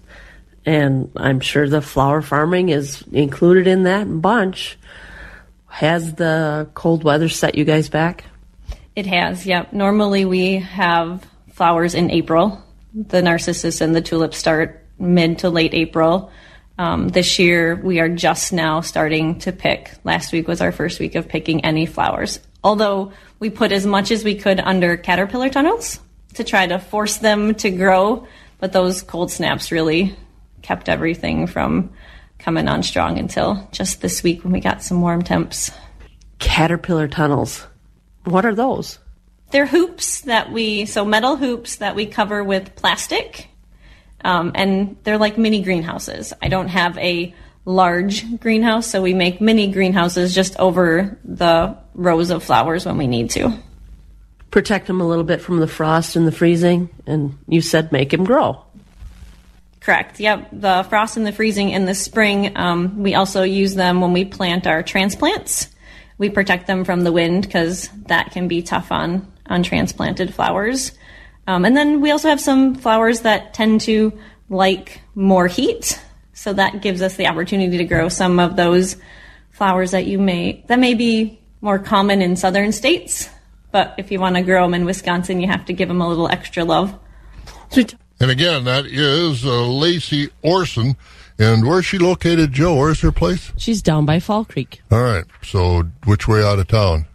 [0.65, 4.77] and I'm sure the flower farming is included in that bunch.
[5.67, 8.23] Has the cold weather set you guys back?
[8.95, 9.73] It has, yep.
[9.73, 12.63] Normally we have flowers in April.
[12.93, 16.31] The narcissus and the tulips start mid to late April.
[16.77, 19.91] Um, this year, we are just now starting to pick.
[20.03, 22.39] Last week was our first week of picking any flowers.
[22.63, 25.99] Although we put as much as we could under caterpillar tunnels
[26.35, 28.27] to try to force them to grow,
[28.59, 30.15] but those cold snaps really
[30.61, 31.91] kept everything from
[32.37, 35.71] coming on strong until just this week when we got some warm temps.
[36.39, 37.65] Caterpillar tunnels.
[38.25, 38.99] What are those?
[39.51, 43.49] They're hoops that we, so metal hoops that we cover with plastic.
[44.23, 46.33] Um, and they're like mini greenhouses.
[46.41, 47.33] I don't have a
[47.65, 53.07] large greenhouse, so we make mini greenhouses just over the rows of flowers when we
[53.07, 53.57] need to.
[54.51, 58.11] Protect them a little bit from the frost and the freezing, and you said make
[58.11, 58.63] them grow.
[59.81, 60.19] Correct.
[60.19, 60.49] Yep.
[60.51, 62.57] The frost and the freezing in the spring.
[62.57, 65.69] Um, we also use them when we plant our transplants.
[66.17, 70.91] We protect them from the wind because that can be tough on on transplanted flowers.
[71.47, 74.13] Um, and then we also have some flowers that tend to
[74.49, 75.99] like more heat,
[76.33, 78.97] so that gives us the opportunity to grow some of those
[79.51, 83.29] flowers that you may that may be more common in southern states.
[83.71, 86.07] But if you want to grow them in Wisconsin, you have to give them a
[86.07, 86.97] little extra love.
[88.19, 90.95] And again, that is uh, Lacey Orson.
[91.39, 92.75] And where's she located, Joe?
[92.75, 93.51] Where's her place?
[93.57, 94.81] She's down by Fall Creek.
[94.91, 95.25] All right.
[95.43, 97.05] So, which way out of town?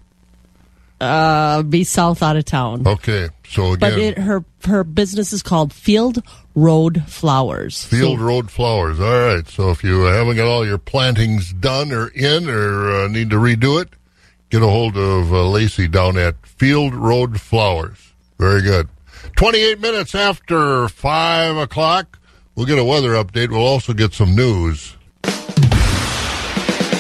[1.00, 2.86] Uh, be south out of town.
[2.86, 3.30] Okay.
[3.52, 6.22] So again, But it, her her business is called Field
[6.54, 7.84] Road Flowers.
[7.84, 8.98] Field Road Flowers.
[8.98, 9.46] All right.
[9.46, 13.36] So if you haven't got all your plantings done or in or uh, need to
[13.36, 13.90] redo it,
[14.48, 18.14] get a hold of uh, Lacey down at Field Road Flowers.
[18.38, 18.88] Very good.
[19.36, 22.18] 28 minutes after 5 o'clock,
[22.54, 23.50] we'll get a weather update.
[23.50, 24.96] We'll also get some news.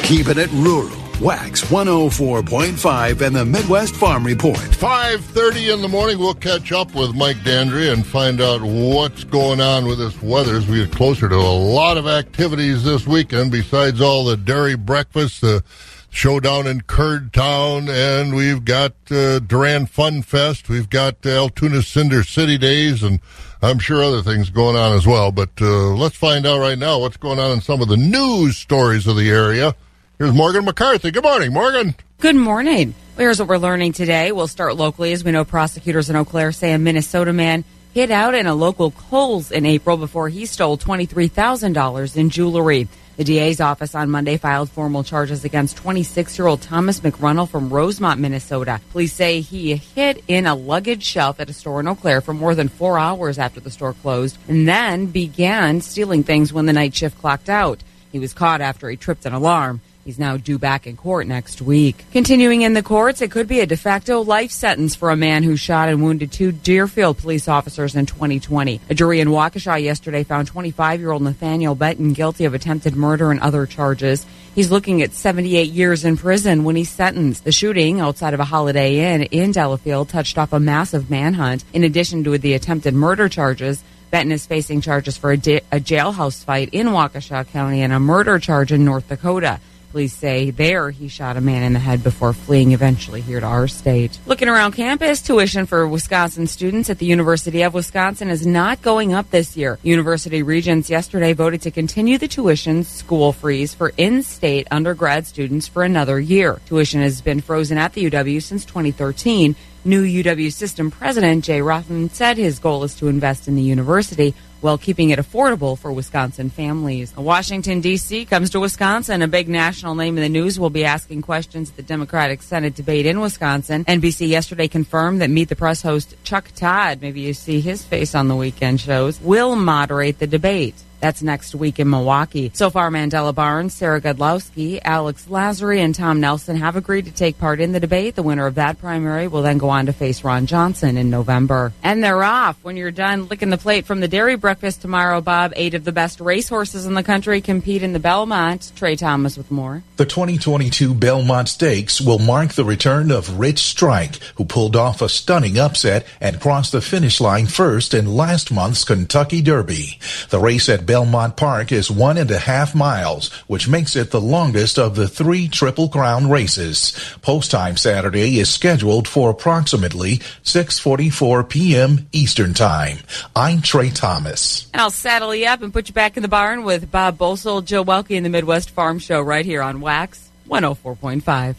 [0.02, 4.56] Keeping it rural Wax 104.5 and the Midwest Farm Report.
[4.56, 9.60] 5.30 in the morning, we'll catch up with Mike Dandry and find out what's going
[9.60, 13.52] on with this weather as we get closer to a lot of activities this weekend
[13.52, 15.62] besides all the dairy breakfasts, the
[16.10, 20.68] showdown in Curd Town, and we've got uh, Durand Fun Fest.
[20.68, 23.20] We've got Altoona Cinder City Days, and
[23.62, 25.30] I'm sure other things going on as well.
[25.30, 28.56] But uh, let's find out right now what's going on in some of the news
[28.56, 29.76] stories of the area.
[30.22, 31.10] Here's Morgan McCarthy.
[31.10, 31.96] Good morning, Morgan.
[32.20, 32.94] Good morning.
[33.16, 34.30] Here's what we're learning today.
[34.30, 35.12] We'll start locally.
[35.12, 38.54] As we know, prosecutors in Eau Claire say a Minnesota man hid out in a
[38.54, 42.86] local Kohl's in April before he stole $23,000 in jewelry.
[43.16, 47.68] The DA's office on Monday filed formal charges against 26 year old Thomas McRunnell from
[47.68, 48.80] Rosemount, Minnesota.
[48.92, 52.32] Police say he hid in a luggage shelf at a store in Eau Claire for
[52.32, 56.72] more than four hours after the store closed and then began stealing things when the
[56.72, 57.82] night shift clocked out.
[58.12, 59.80] He was caught after he tripped an alarm.
[60.04, 62.04] He's now due back in court next week.
[62.10, 65.44] Continuing in the courts, it could be a de facto life sentence for a man
[65.44, 68.80] who shot and wounded two Delafield police officers in 2020.
[68.90, 73.30] A jury in Waukesha yesterday found 25 year old Nathaniel Benton guilty of attempted murder
[73.30, 74.26] and other charges.
[74.56, 77.44] He's looking at 78 years in prison when he's sentenced.
[77.44, 81.64] The shooting outside of a Holiday Inn in Delafield touched off a massive manhunt.
[81.72, 85.78] In addition to the attempted murder charges, Benton is facing charges for a, da- a
[85.78, 89.60] jailhouse fight in Waukesha County and a murder charge in North Dakota.
[89.92, 93.46] Police say there he shot a man in the head before fleeing eventually here to
[93.46, 94.18] our state.
[94.24, 99.12] Looking around campus, tuition for Wisconsin students at the University of Wisconsin is not going
[99.12, 99.78] up this year.
[99.82, 105.82] University regents yesterday voted to continue the tuition school freeze for in-state undergrad students for
[105.82, 106.58] another year.
[106.64, 109.54] Tuition has been frozen at the UW since 2013.
[109.84, 114.34] New UW system president Jay Rothman said his goal is to invest in the university
[114.62, 117.14] while keeping it affordable for Wisconsin families.
[117.16, 118.24] Washington, D.C.
[118.24, 119.22] comes to Wisconsin.
[119.22, 122.74] A big national name in the news will be asking questions at the Democratic Senate
[122.74, 123.84] debate in Wisconsin.
[123.84, 128.14] NBC yesterday confirmed that Meet the Press host Chuck Todd, maybe you see his face
[128.14, 130.74] on the weekend shows, will moderate the debate.
[131.02, 132.52] That's next week in Milwaukee.
[132.54, 137.40] So far, Mandela Barnes, Sarah Godlewski, Alex Lasry, and Tom Nelson have agreed to take
[137.40, 138.14] part in the debate.
[138.14, 141.72] The winner of that primary will then go on to face Ron Johnson in November.
[141.82, 142.56] And they're off.
[142.62, 145.90] When you're done licking the plate from the dairy breakfast tomorrow, Bob, eight of the
[145.90, 148.70] best racehorses in the country compete in the Belmont.
[148.76, 149.82] Trey Thomas with more.
[149.96, 155.08] The 2022 Belmont Stakes will mark the return of Rich Strike, who pulled off a
[155.08, 159.98] stunning upset and crossed the finish line first in last month's Kentucky Derby.
[160.30, 164.20] The race at Belmont Park is one and a half miles, which makes it the
[164.20, 166.92] longest of the three Triple Crown races.
[167.22, 172.08] Post time Saturday is scheduled for approximately 6:44 p.m.
[172.12, 172.98] Eastern Time.
[173.34, 174.68] I'm Trey Thomas.
[174.74, 177.64] And I'll saddle you up and put you back in the barn with Bob Bosold,
[177.64, 181.54] Joe Welke, and the Midwest Farm Show right here on Wax 104.5.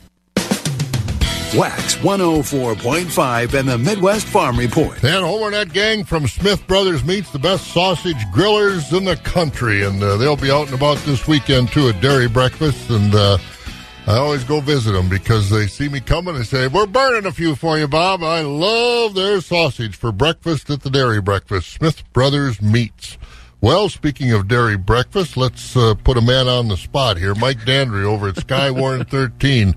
[1.56, 5.04] Wax 104.5 and the Midwest Farm Report.
[5.04, 9.18] And Homer and that gang from Smith Brothers Meats, the best sausage grillers in the
[9.18, 9.84] country.
[9.84, 12.89] And uh, they'll be out and about this weekend, too, at Dairy Breakfast.
[12.89, 13.38] And uh,
[14.08, 17.32] I always go visit them because they see me coming and say, We're burning a
[17.32, 18.24] few for you, Bob.
[18.24, 21.72] I love their sausage for breakfast at the Dairy Breakfast.
[21.74, 23.20] Smith Brothers Meats.
[23.62, 27.34] Well, speaking of dairy breakfast, let's uh, put a man on the spot here.
[27.34, 29.74] Mike Dandry over at Skywarn 13.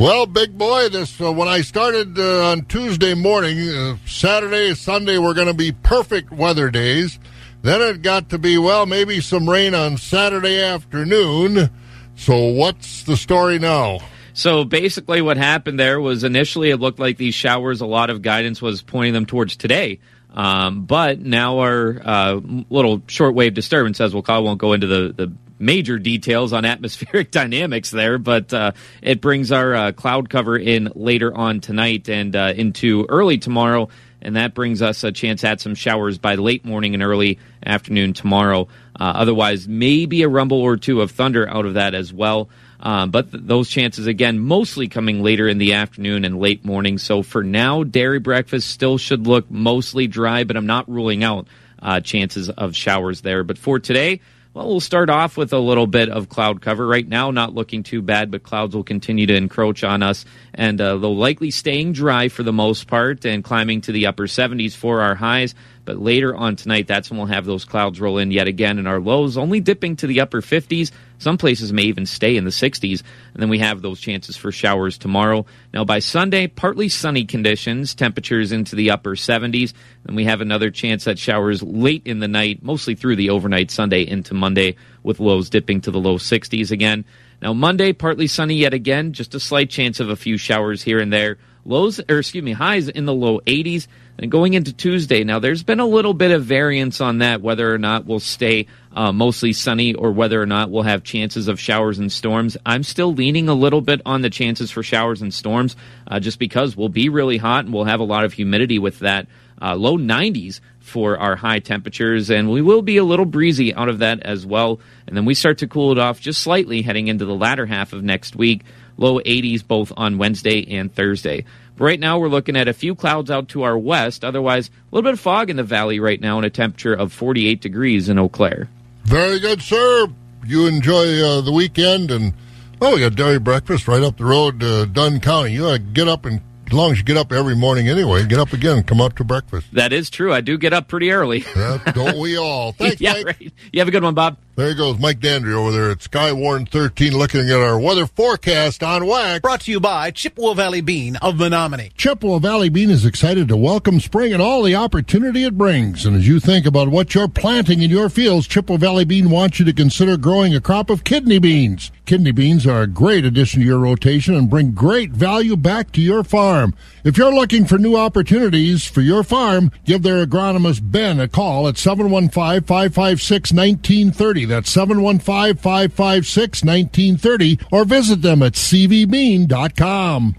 [0.00, 5.18] Well, big boy, this uh, when I started uh, on Tuesday morning, uh, Saturday, Sunday
[5.18, 7.18] were going to be perfect weather days.
[7.60, 11.68] Then it got to be well, maybe some rain on Saturday afternoon.
[12.16, 13.98] So what's the story now?
[14.32, 17.82] So basically, what happened there was initially it looked like these showers.
[17.82, 19.98] A lot of guidance was pointing them towards today.
[20.32, 24.86] Um, but now our uh, little shortwave disturbance, as we'll call, it, won't go into
[24.86, 30.30] the, the major details on atmospheric dynamics there, but uh, it brings our uh, cloud
[30.30, 33.88] cover in later on tonight and uh, into early tomorrow.
[34.22, 38.12] And that brings us a chance at some showers by late morning and early afternoon
[38.12, 38.68] tomorrow.
[38.98, 42.50] Uh, otherwise, maybe a rumble or two of thunder out of that as well.
[42.80, 46.98] Um, but th- those chances, again, mostly coming later in the afternoon and late morning.
[46.98, 51.46] So for now, dairy breakfast still should look mostly dry, but I'm not ruling out
[51.80, 53.44] uh, chances of showers there.
[53.44, 54.20] But for today,
[54.52, 56.86] well, we'll start off with a little bit of cloud cover.
[56.86, 60.80] Right now, not looking too bad, but clouds will continue to encroach on us, and
[60.80, 64.74] uh, they'll likely staying dry for the most part and climbing to the upper 70s
[64.74, 65.54] for our highs.
[65.84, 68.86] But later on tonight, that's when we'll have those clouds roll in yet again, and
[68.86, 70.90] our lows only dipping to the upper 50s.
[71.18, 73.02] Some places may even stay in the 60s,
[73.34, 75.46] and then we have those chances for showers tomorrow.
[75.74, 79.72] Now, by Sunday, partly sunny conditions, temperatures into the upper 70s,
[80.06, 83.70] and we have another chance at showers late in the night, mostly through the overnight
[83.70, 87.04] Sunday into Monday, with lows dipping to the low 60s again.
[87.42, 91.00] Now, Monday, partly sunny yet again, just a slight chance of a few showers here
[91.00, 91.38] and there.
[91.64, 93.86] Lows, or excuse me, highs in the low 80s.
[94.20, 97.72] And going into Tuesday, now there's been a little bit of variance on that, whether
[97.72, 101.58] or not we'll stay uh, mostly sunny or whether or not we'll have chances of
[101.58, 102.58] showers and storms.
[102.66, 105.74] I'm still leaning a little bit on the chances for showers and storms
[106.06, 108.98] uh, just because we'll be really hot and we'll have a lot of humidity with
[108.98, 109.26] that.
[109.62, 113.88] Uh, low 90s for our high temperatures, and we will be a little breezy out
[113.88, 114.80] of that as well.
[115.06, 117.94] And then we start to cool it off just slightly heading into the latter half
[117.94, 118.64] of next week.
[118.98, 121.46] Low 80s both on Wednesday and Thursday.
[121.76, 124.24] But right now, we're looking at a few clouds out to our west.
[124.24, 127.12] Otherwise, a little bit of fog in the valley right now, and a temperature of
[127.12, 128.68] 48 degrees in Eau Claire.
[129.04, 130.06] Very good, sir.
[130.46, 132.32] You enjoy uh, the weekend, and
[132.80, 135.52] oh, we got dairy breakfast right up the road, to Dunn County.
[135.52, 136.40] You got to get up and
[136.70, 139.16] as long as you get up every morning anyway, get up again and come out
[139.16, 139.66] to breakfast.
[139.72, 140.32] That is true.
[140.32, 141.44] I do get up pretty early.
[141.56, 142.70] yeah, don't we all?
[142.78, 143.26] Thanks, yeah, Mike.
[143.26, 143.52] right.
[143.72, 144.36] You have a good one, Bob.
[144.60, 149.04] There goes Mike Dandry over there at Skywarn 13 looking at our weather forecast on
[149.04, 149.40] WAC.
[149.40, 151.96] Brought to you by Chippewa Valley Bean of Menomonie.
[151.96, 156.04] Chippewa Valley Bean is excited to welcome spring and all the opportunity it brings.
[156.04, 159.58] And as you think about what you're planting in your fields, Chippewa Valley Bean wants
[159.58, 161.90] you to consider growing a crop of kidney beans.
[162.04, 166.02] Kidney beans are a great addition to your rotation and bring great value back to
[166.02, 166.74] your farm.
[167.02, 171.66] If you're looking for new opportunities for your farm, give their agronomist Ben a call
[171.66, 174.49] at 715 556 1930.
[174.50, 180.36] That's 715 556 1930 or visit them at cvbean.com.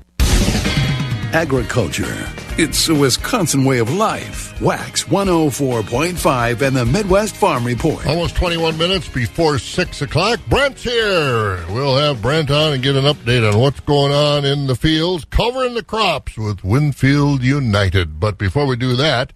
[1.33, 2.27] Agriculture.
[2.57, 4.59] It's a Wisconsin way of life.
[4.59, 8.05] Wax 104.5 and the Midwest Farm Report.
[8.05, 10.41] Almost 21 minutes before 6 o'clock.
[10.49, 11.65] Brent's here.
[11.69, 15.23] We'll have Brent on and get an update on what's going on in the fields,
[15.23, 18.19] covering the crops with Winfield United.
[18.19, 19.31] But before we do that,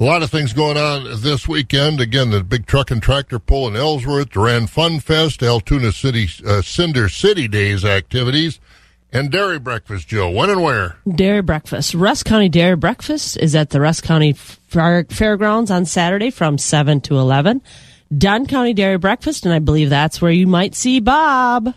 [0.00, 2.00] a lot of things going on this weekend.
[2.00, 6.62] Again, the big truck and tractor pull in Ellsworth, Durand Fun Fest, Altoona City, uh,
[6.62, 8.60] Cinder City Days activities,
[9.12, 10.30] and Dairy Breakfast, Joe.
[10.30, 10.96] When and where?
[11.08, 11.94] Dairy Breakfast.
[11.94, 17.00] Rusk County Dairy Breakfast is at the Rusk County Fair- Fairgrounds on Saturday from 7
[17.02, 17.60] to 11.
[18.16, 21.74] Dunn County Dairy Breakfast, and I believe that's where you might see Bob,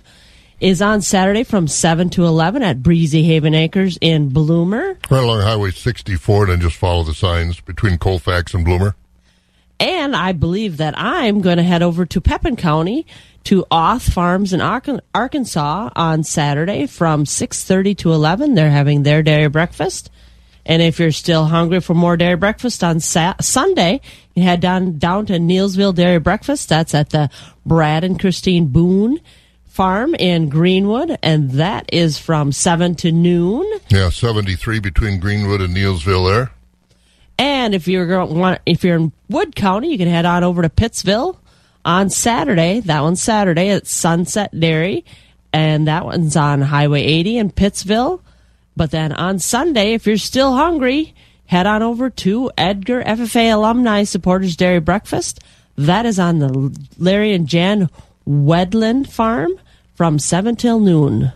[0.61, 4.95] is on Saturday from 7 to 11 at Breezy Haven Acres in Bloomer.
[5.09, 8.95] Right along Highway 64, and then just follow the signs between Colfax and Bloomer.
[9.79, 13.07] And I believe that I'm going to head over to Pepin County
[13.45, 18.53] to Oth Farms in Arkansaw on Saturday from 6:30 to 11.
[18.53, 20.11] They're having their dairy breakfast.
[20.63, 23.99] And if you're still hungry for more dairy breakfast on Sa- Sunday,
[24.35, 26.69] you head down down to Neillsville Dairy Breakfast.
[26.69, 27.31] That's at the
[27.65, 29.19] Brad and Christine Boone
[29.71, 33.79] Farm in Greenwood, and that is from 7 to noon.
[33.87, 36.51] Yeah, 73 between Greenwood and Neillsville there.
[37.39, 41.37] And if you're if you're in Wood County, you can head on over to Pittsville
[41.85, 42.81] on Saturday.
[42.81, 45.05] That one's Saturday at Sunset Dairy,
[45.53, 48.19] and that one's on Highway 80 in Pittsville.
[48.75, 51.15] But then on Sunday, if you're still hungry,
[51.45, 55.39] head on over to Edgar FFA Alumni Supporters Dairy Breakfast.
[55.77, 57.89] That is on the Larry and Jan
[58.27, 59.59] Wedland Farm
[60.01, 61.31] from 7 till noon.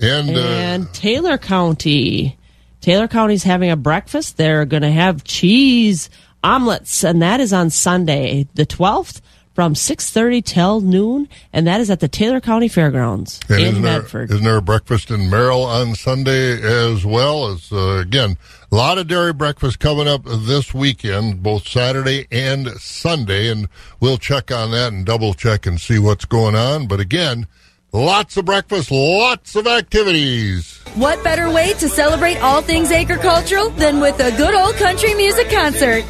[0.00, 2.36] And, uh, and Taylor County.
[2.80, 4.36] Taylor County's having a breakfast.
[4.36, 6.10] They're going to have cheese
[6.42, 9.20] omelets, and that is on Sunday, the 12th,
[9.54, 13.82] from 6.30 till noon, and that is at the Taylor County Fairgrounds And in isn't
[13.82, 14.30] there, Medford.
[14.32, 17.52] isn't there a breakfast in Merrill on Sunday as well?
[17.52, 18.36] As uh, again,
[18.72, 23.68] a lot of dairy breakfast coming up this weekend, both Saturday and Sunday, and
[24.00, 26.88] we'll check on that and double check and see what's going on.
[26.88, 27.46] But again,
[27.92, 30.78] lots of breakfast, lots of activities.
[30.94, 35.50] What better way to celebrate all things agricultural than with a good old country music
[35.50, 36.04] concert?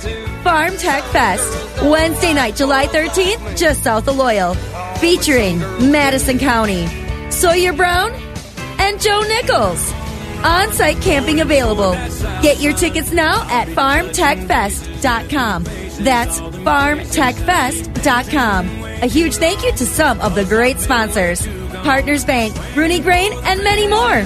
[0.45, 4.55] Farm Tech Fest, Wednesday night, July 13th, just south of Loyal,
[4.99, 5.59] featuring
[5.91, 6.87] Madison County,
[7.31, 8.13] Sawyer Brown,
[8.79, 10.06] and Joe Nichols.
[10.45, 11.93] On site camping available.
[12.43, 15.65] Get your tickets now at farmtechfest.com.
[16.05, 18.67] That's farmtechfest.com.
[19.03, 21.47] A huge thank you to some of the great sponsors
[21.87, 24.23] Partners Bank, Rooney Grain, and many more.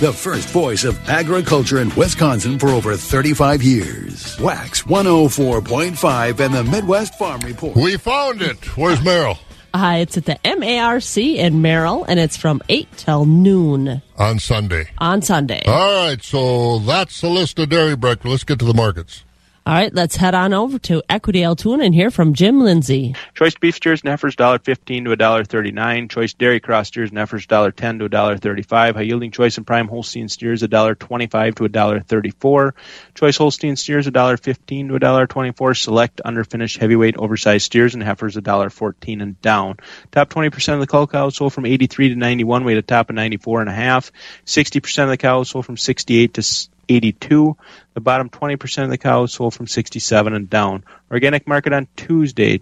[0.00, 4.38] The first voice of agriculture in Wisconsin for over 35 years.
[4.40, 7.76] Wax 104.5 and the Midwest Farm Report.
[7.76, 8.76] We found it.
[8.78, 9.38] Where's Merrill?
[9.72, 14.88] Uh, it's at the MARC in Merrill, and it's from 8 till noon On Sunday.
[14.98, 15.62] on Sunday.
[15.66, 18.30] All right, so that's the list of dairy breakfast.
[18.30, 19.24] Let's get to the markets.
[19.66, 23.14] All right, let's head on over to Equity Altoona and hear from Jim Lindsay.
[23.34, 26.10] Choice beef steers and heifers $1.15 to $1.39.
[26.10, 28.94] Choice dairy cross steers and heifers $1.10 to $1.35.
[28.94, 32.72] High yielding choice and prime Holstein steers $1.25 to $1.34.
[33.14, 35.76] Choice Holstein steers $1.15 to $1.24.
[35.76, 39.76] Select underfinished heavyweight oversized steers and heifers $1.14 and down.
[40.10, 43.14] Top 20% of the cull cows sold from 83 to 91, weight a top of
[43.14, 44.10] 94 and a half.
[44.46, 46.42] 60% of the cows sold from 68 to
[46.90, 47.56] 82.
[47.94, 50.84] The bottom 20% of the cows sold from 67 and down.
[51.10, 52.60] Organic market on Tuesday.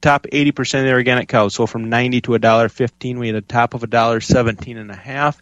[0.00, 3.18] Top 80% of the organic cows sold from 90 to $1.15.
[3.18, 5.40] We had a top of $1.17 and a half.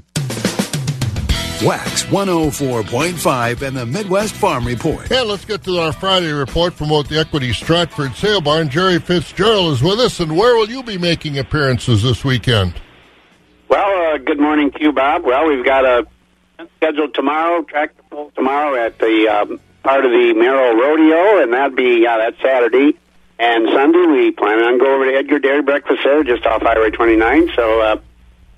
[1.61, 5.11] Wax 104.5 and the Midwest Farm Report.
[5.11, 8.69] Yeah, let's get to our Friday report from both the Equity Stratford Sale Barn.
[8.69, 12.75] Jerry Fitzgerald is with us, and where will you be making appearances this weekend?
[13.73, 15.23] Well, uh, good morning to you, Bob.
[15.23, 16.05] Well, we've got a
[16.77, 17.65] scheduled tomorrow,
[18.11, 22.39] pull tomorrow at the um, part of the Merrill Rodeo, and that'd be yeah, that's
[22.39, 22.95] Saturday.
[23.39, 26.91] And Sunday, we plan on going over to Edgar Dairy Breakfast there, just off Highway
[26.91, 27.49] 29.
[27.55, 27.97] So uh,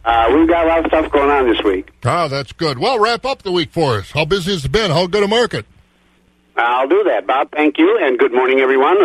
[0.03, 1.93] uh, we've got a lot of stuff going on this week.
[2.03, 2.77] Ah, that's good.
[2.77, 4.11] Well, wrap up the week for us.
[4.11, 4.91] How busy has it been?
[4.91, 5.65] How good a market?
[6.57, 7.51] I'll do that, Bob.
[7.51, 8.97] Thank you, and good morning, everyone.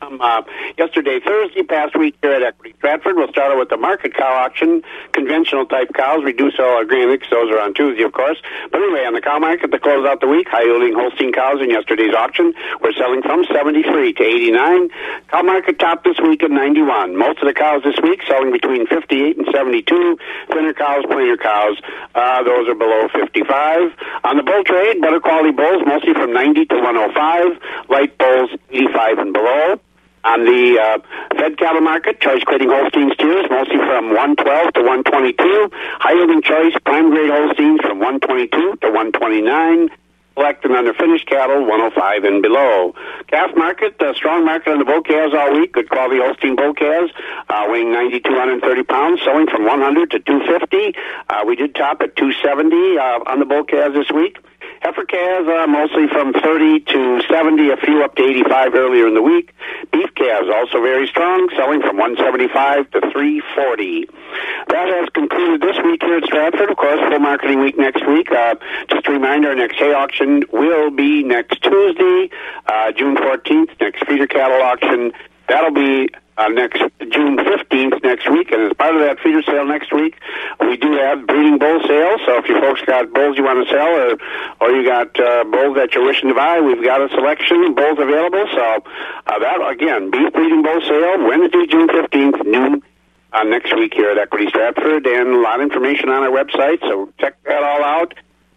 [0.00, 0.42] Um, uh,
[0.78, 3.16] yesterday, Thursday, past week here at Equity Stratford.
[3.16, 4.82] We'll start out with the market cow auction,
[5.12, 6.22] conventional type cows.
[6.24, 8.38] We do sell organics; those are on Tuesday, of course.
[8.70, 11.60] But anyway, on the cow market to close out the week, high yielding Holstein cows
[11.60, 14.88] in yesterday's auction we're selling from 73 to 89.
[15.28, 17.16] Cow market top this week at 91.
[17.16, 20.18] Most of the cows this week selling between 58 and 72.
[20.52, 21.76] Thinner cows, plainer cows,
[22.14, 23.92] uh, those are below 55.
[24.24, 27.88] On the bull trade, better quality bulls, mostly from 90 to 105.
[27.88, 29.80] Light bulls, 85 and below.
[30.28, 30.98] On the uh,
[31.38, 35.70] fed cattle market, choice grading Holstein steers mostly from 112 to 122.
[35.72, 39.88] High yielding choice prime grade Holsteins from 122 to 129.
[40.34, 42.94] Select and under finished cattle 105 and below.
[43.28, 45.72] Calf market, uh, strong market on the bull calves all week.
[45.72, 47.10] Good quality Holstein bull calves,
[47.48, 50.94] uh, weighing 90 to 130 pounds, selling from 100 to 250.
[51.30, 54.36] Uh, we did top at 270 uh, on the bull calves this week.
[54.80, 59.14] Heifer calves are mostly from 30 to 70, a few up to 85 earlier in
[59.14, 59.52] the week.
[59.92, 64.06] Beef calves also very strong, selling from 175 to 340.
[64.68, 66.70] That has concluded this week here at Stratford.
[66.70, 68.30] Of course, full marketing week next week.
[68.30, 68.54] Uh,
[68.88, 72.30] just a reminder, our next hay auction will be next Tuesday,
[72.66, 75.12] uh, June 14th, next feeder cattle auction.
[75.48, 76.08] That'll be
[76.38, 76.78] uh, next
[77.10, 80.14] June 15th next week, and as part of that feeder sale next week,
[80.60, 82.20] we do have breeding bull sales.
[82.24, 84.14] So if you folks got bulls you want to sell, or
[84.60, 87.74] or you got uh, bulls that you're wishing to buy, we've got a selection of
[87.74, 88.46] bulls available.
[88.54, 88.84] So
[89.26, 92.82] uh, that again, beef breeding bull sale Wednesday, June 15th, noon.
[93.30, 96.80] Uh, next week here at Equity Stratford, and a lot of information on our website,
[96.80, 98.14] so check that all out.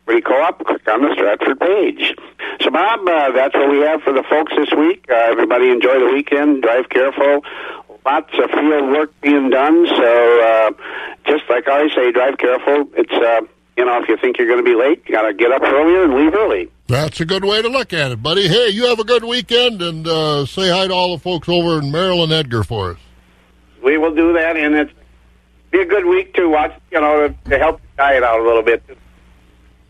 [0.07, 2.15] Co-op, click on the Stratford page.
[2.61, 5.05] So, Bob, uh, that's what we have for the folks this week.
[5.09, 6.61] Uh, everybody enjoy the weekend.
[6.61, 7.43] Drive careful.
[8.05, 9.87] Lots of field work being done.
[9.87, 10.71] So, uh,
[11.25, 12.89] just like I say, drive careful.
[12.95, 13.41] It's, uh,
[13.77, 15.61] you know, if you think you're going to be late, you got to get up
[15.63, 16.69] earlier and leave early.
[16.87, 18.47] That's a good way to look at it, buddy.
[18.47, 21.79] Hey, you have a good weekend, and uh, say hi to all the folks over
[21.79, 22.97] in Maryland, Edgar, for us.
[23.81, 24.91] We will do that, and it's
[25.71, 28.61] be a good week to watch, you know, to, to help diet out a little
[28.61, 28.83] bit.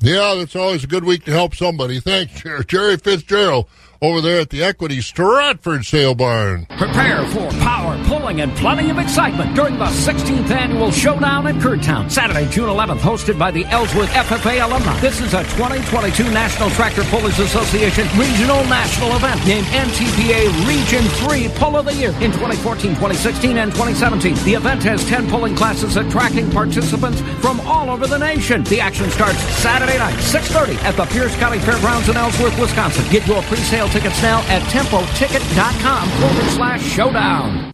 [0.02, 2.00] Yeah, that's always a good week to help somebody.
[2.00, 3.68] Thanks, Jerry Fitzgerald
[4.02, 6.66] over there at the Equity Stratford Sale Barn.
[6.78, 12.12] Prepare for power, pulling, and plenty of excitement during the 16th annual Showdown in Curdtown,
[12.12, 15.00] Saturday, June 11th, hosted by the Ellsworth FFA alumni.
[15.00, 21.48] This is a 2022 National Tractor Pullers Association Regional National event named NTPA Region 3
[21.56, 24.36] Pull of the Year in 2014, 2016, and 2017.
[24.44, 28.66] The event has 10 pulling classes attracting participants from all over the nation.
[28.66, 33.06] The action starts Saturday night, 6.30 at the Pierce County Fairgrounds in Ellsworth, Wisconsin.
[33.10, 37.72] Get your pre-sale tickets now at tempoticket.com forward slash showdown.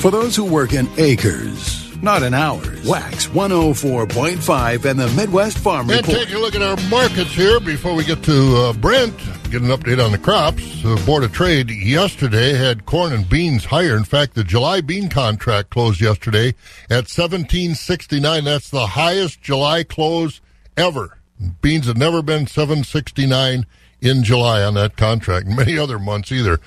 [0.00, 5.90] For those who work in acres, not in hours, Wax 104.5 and the Midwest Farm
[5.90, 6.18] And Report.
[6.26, 9.16] take a look at our markets here before we get to uh, Brent.
[9.50, 10.82] Get an update on the crops.
[10.82, 13.96] The Board of Trade yesterday had corn and beans higher.
[13.96, 16.50] In fact, the July bean contract closed yesterday
[16.88, 18.44] at 1769.
[18.44, 20.40] That's the highest July close
[20.76, 21.18] ever.
[21.60, 23.66] Beans have never been 769
[24.00, 25.48] in July on that contract.
[25.48, 26.60] Many other months either.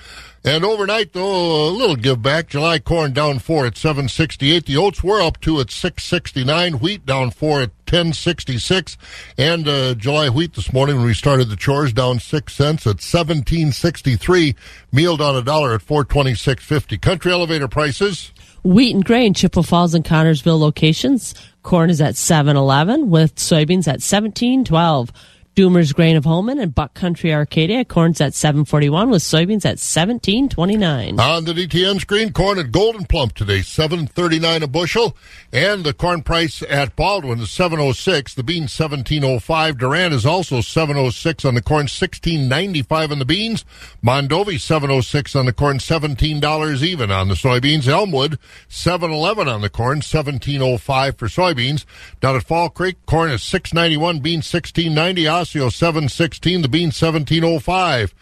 [0.44, 2.48] And overnight, though, a little give back.
[2.48, 4.66] July corn down four at 768.
[4.66, 6.80] The oats were up two at 669.
[6.80, 8.96] Wheat down four at 1066.
[9.38, 12.98] And uh, July wheat this morning when we started the chores down six cents at
[12.98, 14.56] 1763.
[14.90, 17.00] Meal down a dollar at 426.50.
[17.00, 18.32] Country elevator prices.
[18.64, 21.34] Wheat and grain, Chippewa Falls and Connorsville locations.
[21.62, 25.12] Corn is at 711 with soybeans at 1712.
[25.54, 27.84] Doomer's Grain of Holmen and Buck Country Arcadia.
[27.84, 31.20] Corn's at 741 with soybeans at 1729.
[31.20, 35.14] On the DTN screen, corn at Gold'n Plump today, seven thirty nine a bushel,
[35.52, 38.32] and the corn price at Baldwin is seven oh six.
[38.32, 39.76] The beans seventeen oh five.
[39.76, 43.66] Durand is also seven oh six on the corn, sixteen ninety five on the beans.
[44.02, 47.86] Mondovi seven oh six on the corn, seventeen dollars even on the soybeans.
[47.86, 48.38] Elmwood
[48.68, 51.84] seven eleven on the corn, seventeen oh five for soybeans.
[52.20, 55.28] Down at Fall Creek, corn is six ninety one, beans sixteen ninety.
[55.44, 58.14] Seven sixteen, the beans seventeen oh five.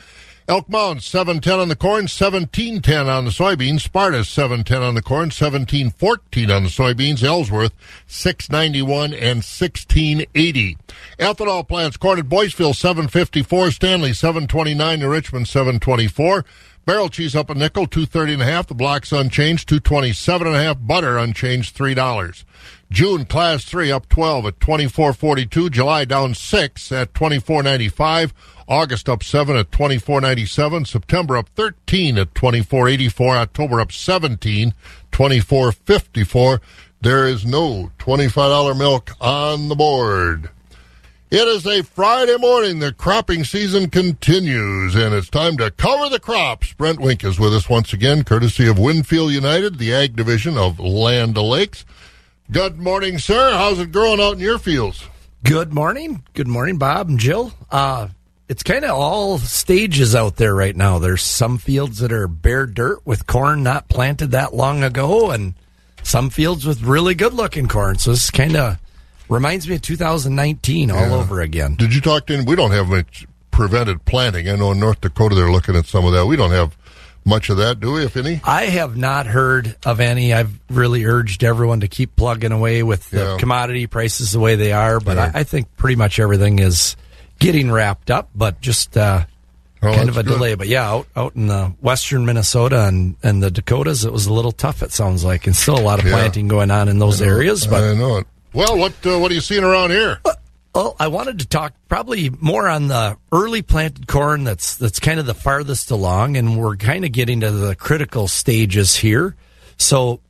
[0.50, 3.82] Elk Mound, 710 on the corn, 1710 on the soybeans.
[3.82, 7.22] Sparta, 710 on the corn, 1714 on the soybeans.
[7.22, 7.72] Ellsworth,
[8.08, 10.76] 691 and 1680.
[11.20, 13.70] Ethanol plants, corn at Boyceville, 754.
[13.70, 14.98] Stanley, 729.
[14.98, 16.44] New Richmond, 724.
[16.90, 18.66] Barrel cheese up a nickel, 230 and a half.
[18.66, 20.76] The blocks unchanged, 227 and a half.
[20.80, 22.44] Butter unchanged, $3.
[22.90, 25.70] June class 3 up 12 at 24.42.
[25.70, 28.32] July down 6 at 24.95.
[28.66, 30.84] August up 7 at 24.97.
[30.84, 33.36] September up 13 at 24.84.
[33.36, 34.74] October up 17,
[35.12, 36.58] 24.54.
[37.00, 40.50] There is no $25 milk on the board.
[41.30, 42.80] It is a Friday morning.
[42.80, 46.72] The cropping season continues, and it's time to cover the crops.
[46.72, 50.80] Brent Wink is with us once again, courtesy of Winfield United, the ag division of
[50.80, 51.84] Land O'Lakes.
[52.50, 53.52] Good morning, sir.
[53.52, 55.04] How's it growing out in your fields?
[55.44, 56.24] Good morning.
[56.34, 57.52] Good morning, Bob and Jill.
[57.70, 58.08] Uh,
[58.48, 60.98] it's kind of all stages out there right now.
[60.98, 65.54] There's some fields that are bare dirt with corn not planted that long ago, and
[66.02, 67.98] some fields with really good looking corn.
[67.98, 68.78] So this kind of
[69.30, 71.14] reminds me of 2019 all Yeah.
[71.14, 71.76] over again.
[71.76, 72.44] Did you talk to him?
[72.44, 74.48] We don't have much prevented planting.
[74.48, 76.26] I know in North Dakota they're looking at some of that.
[76.26, 76.76] We don't have
[77.24, 78.40] much of that, do we, if any?
[78.44, 80.32] I have not heard of any.
[80.32, 83.36] I've really urged everyone to keep plugging away with the Yeah.
[83.38, 85.30] commodity prices the way they are, but Yeah.
[85.34, 86.96] I, I think pretty much everything is
[87.38, 89.24] getting wrapped up, but just uh,
[89.82, 90.32] Oh, kind of a good.
[90.34, 90.54] delay.
[90.56, 94.32] But yeah, out, out in the western Minnesota and, and the Dakotas, it was a
[94.32, 96.12] little tough, it sounds like, and still a lot of Yeah.
[96.12, 97.66] planting going on in those areas.
[97.66, 98.26] But I know it.
[98.52, 100.20] Well, what uh, what are you seeing around here?
[100.74, 105.20] Well, I wanted to talk probably more on the early planted corn that's that's kind
[105.20, 109.36] of the farthest along, and we're kind of getting to the critical stages here.
[109.78, 110.20] So,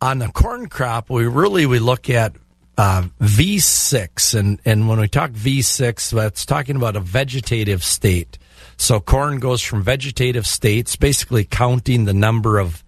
[0.00, 2.34] on the corn crop, we really we look at
[2.76, 8.38] uh, V6, and and when we talk V6, that's talking about a vegetative state.
[8.76, 12.84] So, corn goes from vegetative states, basically counting the number of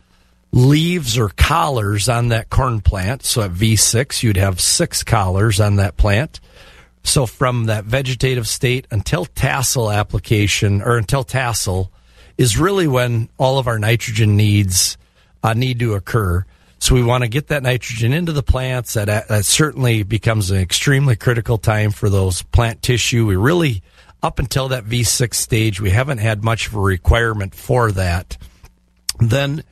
[0.54, 3.24] leaves or collars on that corn plant.
[3.24, 6.40] So at V6, you'd have six collars on that plant.
[7.02, 11.90] So from that vegetative state until tassel application or until tassel
[12.38, 14.96] is really when all of our nitrogen needs
[15.42, 16.44] uh, need to occur.
[16.78, 18.94] So we want to get that nitrogen into the plants.
[18.94, 23.26] That, that certainly becomes an extremely critical time for those plant tissue.
[23.26, 23.82] We really,
[24.22, 28.36] up until that V6 stage, we haven't had much of a requirement for that.
[29.18, 29.64] Then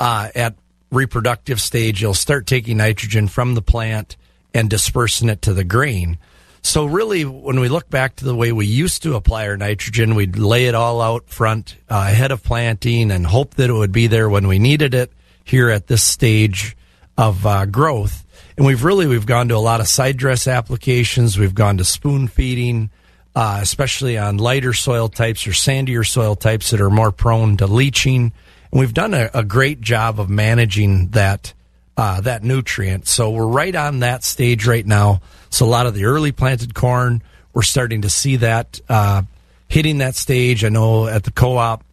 [0.00, 0.56] uh, at
[0.90, 4.16] reproductive stage, you'll start taking nitrogen from the plant
[4.54, 6.18] and dispersing it to the grain.
[6.62, 10.14] So really, when we look back to the way we used to apply our nitrogen,
[10.14, 13.92] we'd lay it all out front uh, ahead of planting and hope that it would
[13.92, 15.12] be there when we needed it
[15.44, 16.76] here at this stage
[17.16, 18.24] of uh, growth.
[18.56, 21.38] And we've really we've gone to a lot of side dress applications.
[21.38, 22.90] We've gone to spoon feeding,
[23.34, 27.66] uh, especially on lighter soil types or sandier soil types that are more prone to
[27.66, 28.32] leaching.
[28.72, 31.52] We've done a, a great job of managing that
[31.96, 33.06] uh, that nutrient.
[33.06, 35.20] So we're right on that stage right now.
[35.50, 39.22] So a lot of the early planted corn, we're starting to see that uh,
[39.68, 40.64] hitting that stage.
[40.64, 41.84] I know at the co-op,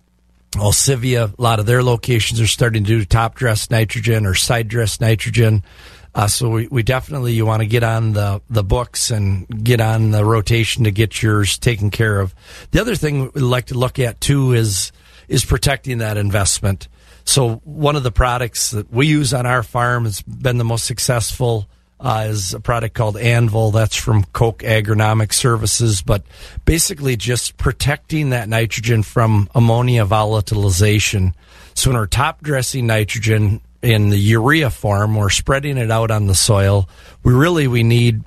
[0.54, 4.68] Alcivia, a lot of their locations are starting to do top dress nitrogen or side
[4.68, 5.64] dress nitrogen.
[6.16, 9.82] Uh, so we, we definitely you want to get on the the books and get
[9.82, 12.34] on the rotation to get yours taken care of.
[12.72, 14.92] The other thing we like to look at too is
[15.28, 16.88] is protecting that investment.
[17.26, 20.86] So one of the products that we use on our farm has been the most
[20.86, 21.68] successful
[22.00, 23.74] uh, is a product called Anvol.
[23.74, 26.24] That's from Koch Agronomic Services, but
[26.64, 31.34] basically just protecting that nitrogen from ammonia volatilization.
[31.74, 36.28] So when we're top dressing nitrogen in the urea form, we're spreading it out on
[36.28, 36.88] the soil.
[37.24, 38.24] We really we need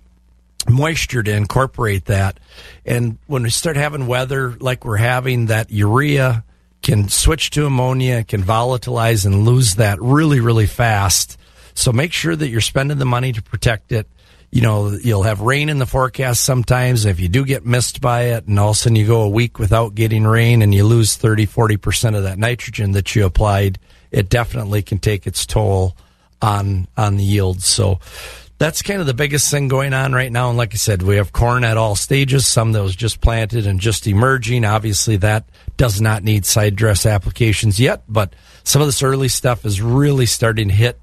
[0.68, 2.38] moisture to incorporate that.
[2.84, 6.44] And when we start having weather like we're having, that urea
[6.82, 11.36] can switch to ammonia, can volatilize and lose that really, really fast.
[11.74, 14.08] So make sure that you're spending the money to protect it.
[14.50, 17.04] You know, you'll have rain in the forecast sometimes.
[17.04, 19.28] If you do get missed by it and all of a sudden you go a
[19.28, 23.78] week without getting rain and you lose 30, 40% of that nitrogen that you applied,
[24.10, 25.96] it definitely can take its toll
[26.42, 27.66] on, on the yields.
[27.66, 28.00] So
[28.60, 30.50] that's kind of the biggest thing going on right now.
[30.50, 33.66] And like I said, we have corn at all stages, some that was just planted
[33.66, 34.66] and just emerging.
[34.66, 35.48] Obviously, that
[35.78, 40.26] does not need side dress applications yet, but some of this early stuff is really
[40.26, 41.00] starting to hit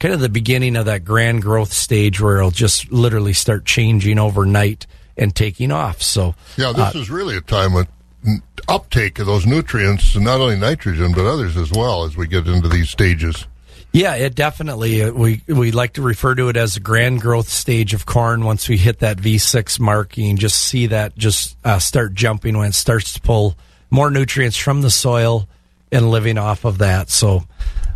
[0.00, 4.18] kind of the beginning of that grand growth stage where it'll just literally start changing
[4.18, 6.02] overnight and taking off.
[6.02, 7.86] So, yeah, this uh, is really a time of
[8.66, 12.68] uptake of those nutrients, not only nitrogen, but others as well as we get into
[12.68, 13.46] these stages.
[13.96, 15.02] Yeah, it definitely.
[15.02, 18.44] Uh, we we like to refer to it as a grand growth stage of corn.
[18.44, 22.74] Once we hit that V6 marking, just see that just uh, start jumping when it
[22.74, 23.56] starts to pull
[23.88, 25.48] more nutrients from the soil
[25.90, 27.08] and living off of that.
[27.08, 27.44] So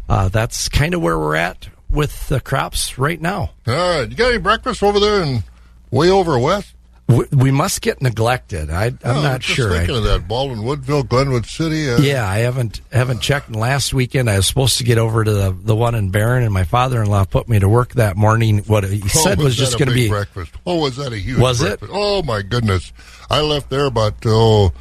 [0.09, 3.51] uh, that's kind of where we're at with the crops right now.
[3.67, 5.45] All right, you got any breakfast over there and
[5.91, 6.73] way over west?
[7.11, 8.71] We must get neglected.
[8.71, 9.71] I, am oh, not just sure.
[9.71, 11.91] Thinking I, of that, Baldwin Woodville, Glenwood City.
[11.91, 13.51] Uh, yeah, I haven't haven't checked.
[13.51, 16.53] Last weekend, I was supposed to get over to the the one in Barron, and
[16.53, 18.59] my father-in-law put me to work that morning.
[18.59, 20.53] What he oh, said was, was just going to be breakfast.
[20.67, 21.39] Oh, was that a huge?
[21.39, 21.91] Was breakfast?
[21.91, 21.95] it?
[21.95, 22.93] Oh my goodness!
[23.29, 24.73] I left there about oh,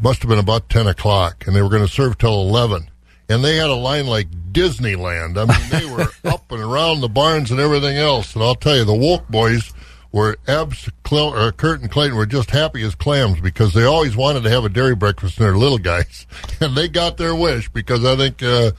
[0.00, 2.90] must have been about ten o'clock, and they were going to serve till eleven.
[3.30, 5.36] And they had a line like Disneyland.
[5.36, 8.34] I mean, they were up and around the barns and everything else.
[8.34, 9.70] And I'll tell you, the woke boys
[10.10, 14.16] where Ebbs, Cl- or Kurt, and Clayton were just happy as clams because they always
[14.16, 16.26] wanted to have a dairy breakfast in their little guys,
[16.60, 18.72] and they got their wish because I think uh,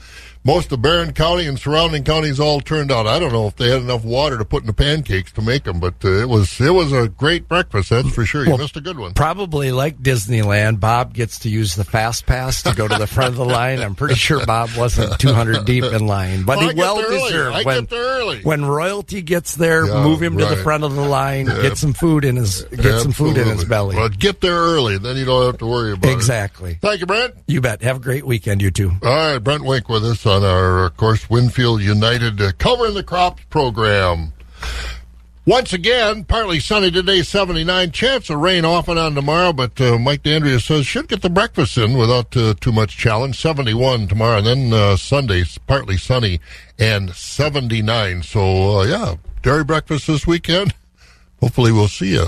[0.50, 3.06] most of Barron County and surrounding counties all turned out.
[3.06, 5.64] I don't know if they had enough water to put in the pancakes to make
[5.64, 7.92] them, but uh, it was it was a great breakfast.
[7.92, 8.46] That's for sure.
[8.46, 9.14] You well, missed a good one.
[9.14, 13.30] Probably like Disneyland, Bob gets to use the fast pass to go to the front
[13.30, 13.80] of the line.
[13.80, 17.56] I'm pretty sure Bob wasn't 200 deep in line, but well, he well deserved.
[17.56, 18.42] I when, get there early.
[18.42, 21.62] when royalty gets there, Yeah, move him to the front of the line, Yeah.
[21.62, 23.98] get some food in his get some food in his belly.
[23.98, 26.14] Well, get there early, then you don't have to worry about it.
[26.14, 26.80] Exactly.
[26.82, 27.36] Thank you, Brent.
[27.46, 27.84] You bet.
[27.84, 28.92] Have a great weekend, you two.
[29.04, 33.04] All right, Brent Wink with us on our, of course, Winfield United uh, Covering the
[33.04, 34.34] Crops program.
[35.46, 37.92] Once again, partly sunny today, 79.
[37.92, 41.30] Chance of rain off and on tomorrow, but uh, Mike D'Andrea says should get the
[41.30, 43.42] breakfast in without uh, too much challenge.
[43.42, 46.40] 71 tomorrow, and then uh, Sunday, partly sunny
[46.78, 48.22] and 79.
[48.22, 50.76] So, uh, yeah, dairy breakfast this weekend.
[51.40, 52.28] Hopefully, we'll see you.